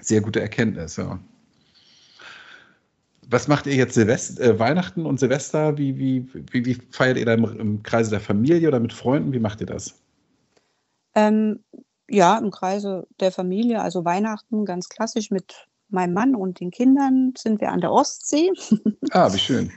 [0.00, 1.18] Sehr gute Erkenntnis, ja.
[3.28, 5.78] Was macht ihr jetzt Silvester, äh, Weihnachten und Silvester?
[5.78, 9.32] Wie, wie, wie, wie feiert ihr da im, im, Kreise der Familie oder mit Freunden?
[9.32, 9.98] Wie macht ihr das?
[11.14, 11.60] Ähm,
[12.08, 17.34] ja, im Kreise der Familie, also Weihnachten ganz klassisch mit meinem Mann und den Kindern
[17.36, 18.50] sind wir an der Ostsee.
[19.10, 19.72] Ah, wie schön.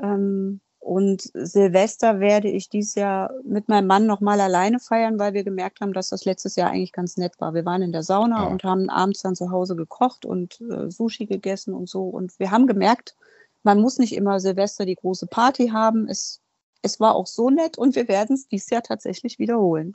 [0.00, 5.44] ähm, und Silvester werde ich dieses Jahr mit meinem Mann nochmal alleine feiern, weil wir
[5.44, 7.52] gemerkt haben, dass das letztes Jahr eigentlich ganz nett war.
[7.52, 8.48] Wir waren in der Sauna ja.
[8.48, 12.04] und haben abends dann zu Hause gekocht und äh, Sushi gegessen und so.
[12.04, 13.16] Und wir haben gemerkt,
[13.64, 16.08] man muss nicht immer Silvester die große Party haben.
[16.08, 16.40] Es,
[16.80, 19.94] es war auch so nett und wir werden es dieses Jahr tatsächlich wiederholen.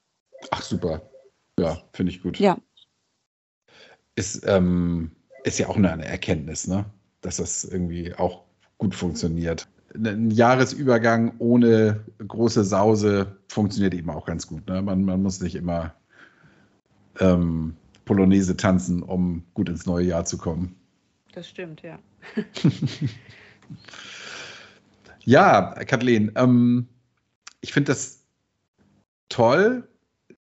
[0.52, 1.02] Ach, super.
[1.60, 2.40] Ja, finde ich gut.
[2.40, 2.58] Ja.
[4.16, 5.12] Ist, ähm,
[5.44, 6.86] ist ja auch eine Erkenntnis, ne?
[7.22, 8.44] dass das irgendwie auch
[8.78, 14.68] gut funktioniert ein Jahresübergang ohne große Sause funktioniert eben auch ganz gut.
[14.68, 14.82] Ne?
[14.82, 15.94] Man, man muss nicht immer
[17.20, 17.76] ähm,
[18.06, 20.76] Polonaise tanzen, um gut ins neue Jahr zu kommen.
[21.34, 22.00] Das stimmt, ja.
[25.24, 26.88] ja, Kathleen, ähm,
[27.62, 28.24] ich finde das
[29.30, 29.88] toll,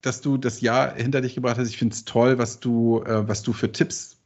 [0.03, 1.69] dass du das Jahr hinter dich gebracht hast.
[1.69, 4.17] Ich finde es toll, was du, äh, was du für Tipps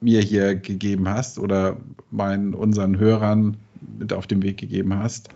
[0.00, 1.76] mir hier gegeben hast oder
[2.10, 3.56] meinen unseren Hörern
[3.98, 5.28] mit auf den Weg gegeben hast.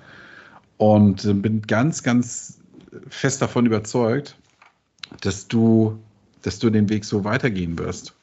[0.77, 2.59] Und äh, bin ganz, ganz
[3.09, 4.37] fest davon überzeugt,
[5.21, 5.99] dass du,
[6.43, 8.15] dass du den Weg so weitergehen wirst.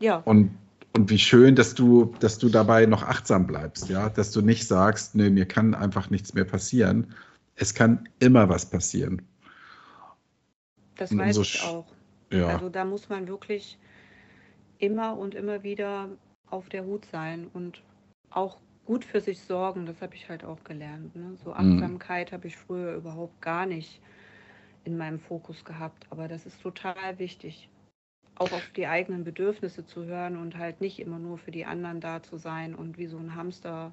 [0.00, 0.16] Ja.
[0.24, 0.50] Und,
[0.94, 4.66] und wie schön, dass du, dass du dabei noch achtsam bleibst, ja, dass du nicht
[4.66, 7.08] sagst, nee, mir kann einfach nichts mehr passieren.
[7.60, 9.22] Es kann immer was passieren.
[10.96, 11.86] Das weiß so, ich auch.
[12.30, 12.48] Ja.
[12.48, 13.78] Also da muss man wirklich
[14.78, 16.08] immer und immer wieder
[16.46, 17.82] auf der Hut sein und
[18.30, 19.86] auch gut für sich sorgen.
[19.86, 21.14] Das habe ich halt auch gelernt.
[21.16, 21.36] Ne?
[21.44, 21.56] So mhm.
[21.56, 22.34] Achtsamkeit mhm.
[22.36, 24.00] habe ich früher überhaupt gar nicht
[24.84, 26.06] in meinem Fokus gehabt.
[26.10, 27.68] Aber das ist total wichtig,
[28.36, 32.00] auch auf die eigenen Bedürfnisse zu hören und halt nicht immer nur für die anderen
[32.00, 33.92] da zu sein und wie so ein Hamster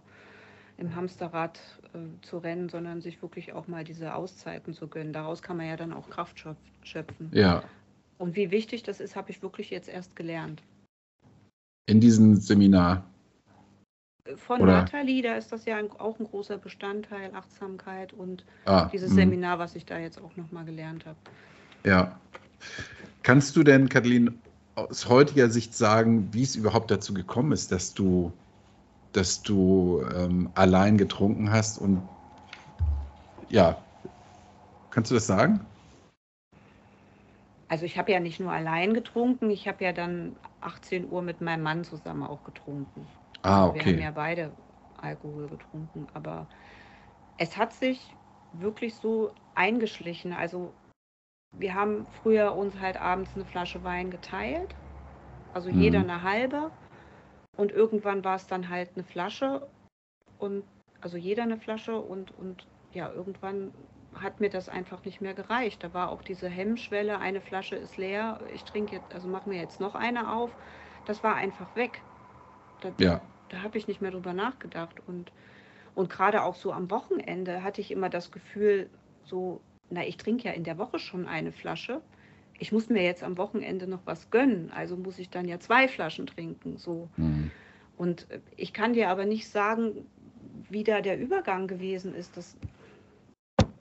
[0.77, 1.59] im Hamsterrad
[1.93, 5.13] äh, zu rennen, sondern sich wirklich auch mal diese Auszeiten zu gönnen.
[5.13, 6.45] Daraus kann man ja dann auch Kraft
[6.83, 7.29] schöpfen.
[7.31, 7.63] Ja.
[8.17, 10.61] Und wie wichtig das ist, habe ich wirklich jetzt erst gelernt
[11.85, 13.03] in diesem Seminar?
[14.37, 14.81] Von Oder?
[14.81, 19.15] Nathalie, da ist das ja ein, auch ein großer Bestandteil, Achtsamkeit und ah, dieses mh.
[19.15, 21.17] Seminar, was ich da jetzt auch nochmal gelernt habe.
[21.83, 22.19] Ja.
[23.21, 24.39] Kannst du denn, Kathleen,
[24.73, 28.33] aus heutiger Sicht sagen, wie es überhaupt dazu gekommen ist, dass du,
[29.15, 32.01] dass du ähm, allein getrunken hast und
[33.49, 33.77] ja,
[34.89, 35.59] kannst du das sagen?
[37.67, 41.41] Also ich habe ja nicht nur allein getrunken, ich habe ja dann 18 Uhr mit
[41.41, 43.07] meinem Mann zusammen auch getrunken.
[43.41, 43.79] Ah, okay.
[43.79, 44.51] Wir haben ja beide
[45.01, 46.47] Alkohol getrunken, aber
[47.37, 47.99] es hat sich
[48.53, 50.33] wirklich so eingeschlichen.
[50.33, 50.71] Also
[51.53, 54.75] wir haben früher uns halt abends eine Flasche Wein geteilt
[55.53, 55.81] Also mhm.
[55.81, 56.71] jeder eine halbe.
[57.57, 59.67] Und irgendwann war es dann halt eine Flasche.
[60.37, 60.63] Und
[61.01, 63.73] also jeder eine Flasche und, und ja, irgendwann
[64.15, 65.83] hat mir das einfach nicht mehr gereicht.
[65.83, 69.59] Da war auch diese Hemmschwelle, eine Flasche ist leer, ich trinke jetzt, also mache mir
[69.59, 70.51] jetzt noch eine auf.
[71.05, 72.01] Das war einfach weg.
[72.81, 73.21] Da, ja.
[73.49, 74.95] da habe ich nicht mehr drüber nachgedacht.
[75.07, 75.31] Und,
[75.93, 78.89] und gerade auch so am Wochenende hatte ich immer das Gefühl,
[79.23, 82.01] so, na, ich trinke ja in der Woche schon eine Flasche.
[82.57, 84.71] Ich muss mir jetzt am Wochenende noch was gönnen.
[84.73, 86.77] Also muss ich dann ja zwei Flaschen trinken.
[86.77, 87.09] So.
[87.17, 87.51] Mhm.
[87.97, 90.05] Und ich kann dir aber nicht sagen,
[90.69, 92.37] wie da der Übergang gewesen ist.
[92.37, 92.57] Das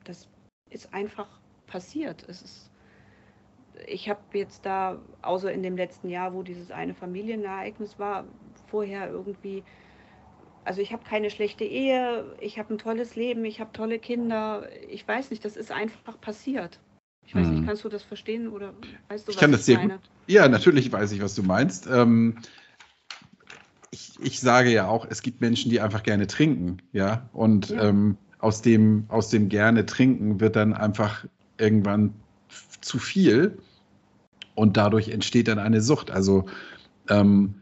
[0.05, 0.29] das
[0.71, 1.29] ist einfach
[1.67, 2.25] passiert.
[2.29, 2.71] Es ist,
[3.87, 8.25] ich habe jetzt da, außer in dem letzten Jahr, wo dieses eine Familienereignis war,
[8.67, 9.65] vorher irgendwie,
[10.65, 14.69] also ich habe keine schlechte Ehe, ich habe ein tolles Leben, ich habe tolle Kinder.
[14.89, 16.81] Ich weiß nicht, das ist einfach passiert.
[17.27, 17.55] Ich weiß hm.
[17.55, 18.73] nicht, kannst du das verstehen oder
[19.09, 19.99] weißt du, ich was kann das ich meine?
[20.27, 21.87] Ja, natürlich weiß ich, was du meinst.
[21.87, 22.37] Ähm,
[23.91, 27.29] ich, ich, sage ja auch, es gibt Menschen, die einfach gerne trinken, ja.
[27.33, 27.85] Und ja.
[27.85, 31.25] Ähm, aus dem, aus dem gerne trinken wird dann einfach
[31.57, 32.13] irgendwann
[32.83, 33.57] zu viel
[34.55, 36.11] und dadurch entsteht dann eine Sucht.
[36.11, 36.45] Also
[37.09, 37.55] ähm,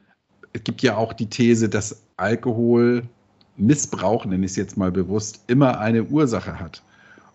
[0.53, 3.05] es gibt ja auch die These, dass Alkohol
[3.57, 6.83] Missbrauch, nenne ich es jetzt mal bewusst, immer eine Ursache hat.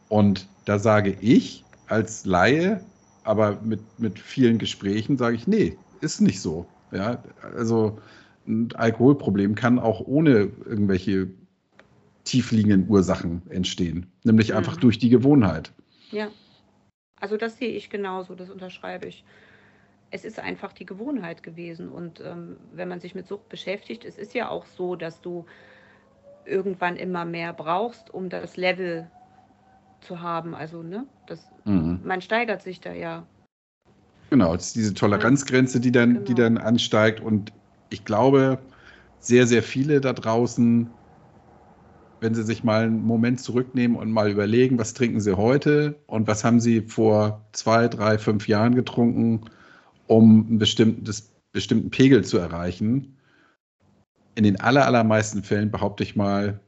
[0.10, 2.84] Und da sage ich als Laie,
[3.24, 6.66] aber mit, mit vielen Gesprächen, sage ich, nee, ist nicht so.
[6.92, 7.24] Ja,
[7.56, 8.00] also
[8.48, 11.30] ein Alkoholproblem kann auch ohne irgendwelche
[12.24, 14.82] tiefliegenden Ursachen entstehen, nämlich einfach mhm.
[14.82, 15.72] durch die Gewohnheit.
[16.12, 16.30] Ja,
[17.20, 19.24] also das sehe ich genauso, das unterschreibe ich.
[20.10, 24.18] Es ist einfach die Gewohnheit gewesen und ähm, wenn man sich mit Sucht beschäftigt, es
[24.18, 25.46] ist ja auch so, dass du
[26.46, 29.10] irgendwann immer mehr brauchst, um das Level
[30.02, 30.56] zu haben.
[30.56, 32.00] Also, ne, das, mhm.
[32.04, 33.26] man steigert sich da ja.
[34.30, 36.26] Genau, es ist diese Toleranzgrenze, die dann, genau.
[36.26, 37.54] die dann ansteigt und
[37.90, 38.60] ich glaube,
[39.20, 40.90] sehr, sehr viele da draußen
[42.20, 46.28] wenn Sie sich mal einen Moment zurücknehmen und mal überlegen, was trinken Sie heute und
[46.28, 49.42] was haben Sie vor zwei, drei, fünf Jahren getrunken,
[50.08, 53.18] um einen bestimmtes, bestimmten Pegel zu erreichen.
[54.36, 56.60] In den aller, allermeisten Fällen, behaupte ich mal,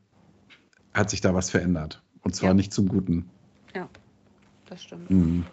[0.94, 2.04] hat sich da was verändert.
[2.30, 2.54] Und zwar ja.
[2.54, 3.28] nicht zum Guten.
[3.74, 3.90] Ja,
[4.68, 5.10] das stimmt.
[5.10, 5.48] Mhm.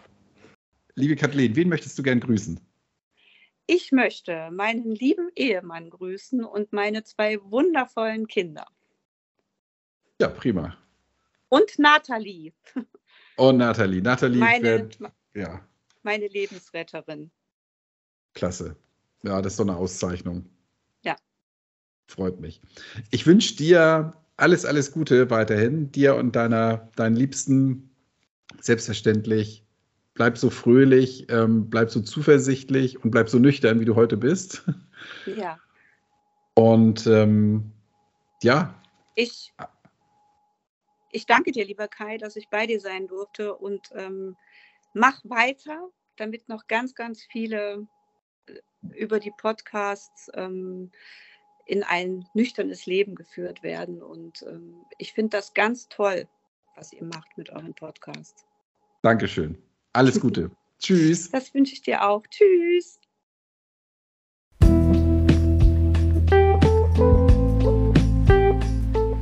[0.94, 2.60] Liebe Kathleen, wen möchtest du gern grüßen?
[3.66, 8.66] Ich möchte meinen lieben Ehemann grüßen und meine zwei wundervollen Kinder.
[10.20, 10.76] Ja, prima.
[11.48, 12.52] Und Nathalie.
[13.38, 14.02] Oh, Nathalie.
[14.02, 14.98] Nathalie meine, wird,
[15.34, 15.66] ja.
[16.02, 17.30] meine Lebensretterin.
[18.34, 18.76] Klasse.
[19.22, 20.48] Ja, das ist so eine Auszeichnung.
[21.02, 21.16] Ja.
[22.06, 22.60] Freut mich.
[23.10, 25.92] Ich wünsche dir alles, alles Gute weiterhin.
[25.92, 27.90] Dir und deiner, deinen Liebsten
[28.60, 29.64] selbstverständlich.
[30.14, 34.64] Bleib so fröhlich, ähm, bleib so zuversichtlich und bleib so nüchtern, wie du heute bist.
[35.26, 35.58] Ja.
[36.54, 37.70] Und ähm,
[38.42, 38.74] ja.
[39.14, 39.52] Ich
[41.16, 44.36] ich danke dir, lieber Kai, dass ich bei dir sein durfte und ähm,
[44.92, 47.86] mach weiter, damit noch ganz, ganz viele
[48.46, 48.60] äh,
[48.94, 50.90] über die Podcasts ähm,
[51.66, 54.02] in ein nüchternes Leben geführt werden.
[54.02, 56.26] Und ähm, ich finde das ganz toll,
[56.76, 58.44] was ihr macht mit euren Podcasts.
[59.02, 59.58] Dankeschön.
[59.92, 60.50] Alles Gute.
[60.78, 61.30] Tschüss.
[61.30, 62.22] Das wünsche ich dir auch.
[62.28, 63.00] Tschüss.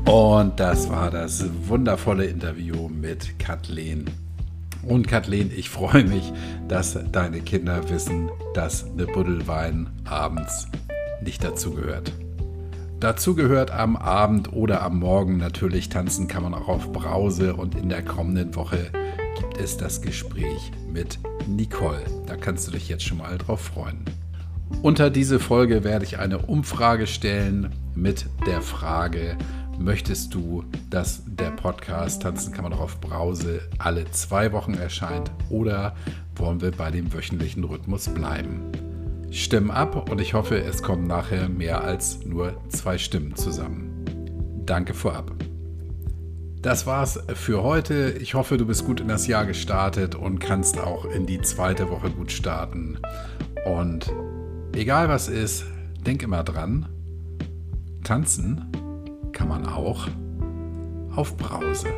[0.07, 4.11] Und das war das wundervolle Interview mit Kathleen.
[4.87, 6.33] Und Kathleen, ich freue mich,
[6.69, 10.69] dass deine Kinder wissen, dass eine Buddel Wein abends
[11.23, 12.13] nicht dazugehört.
[13.05, 17.75] Dazu gehört am Abend oder am Morgen natürlich tanzen kann man auch auf Brause und
[17.75, 18.91] in der kommenden Woche
[19.39, 22.03] gibt es das Gespräch mit Nicole.
[22.27, 24.07] Da kannst du dich jetzt schon mal drauf freuen.
[24.81, 29.37] Unter diese Folge werde ich eine Umfrage stellen mit der Frage,
[29.79, 35.33] Möchtest du, dass der Podcast Tanzen kann man auch auf Brause alle zwei Wochen erscheint
[35.51, 35.97] oder
[36.37, 38.71] wollen wir bei dem wöchentlichen Rhythmus bleiben?
[39.35, 44.05] Stimm ab und ich hoffe, es kommen nachher mehr als nur zwei Stimmen zusammen.
[44.65, 45.33] Danke vorab.
[46.63, 48.13] Das war's für heute.
[48.21, 51.91] Ich hoffe, du bist gut in das Jahr gestartet und kannst auch in die zweite
[51.91, 53.01] Woche gut starten.
[53.67, 54.13] Und
[54.73, 55.65] egal was ist,
[56.07, 56.89] denk immer dran.
[58.05, 58.71] Tanzen
[59.33, 60.07] kann man auch
[61.17, 61.89] auf Brause.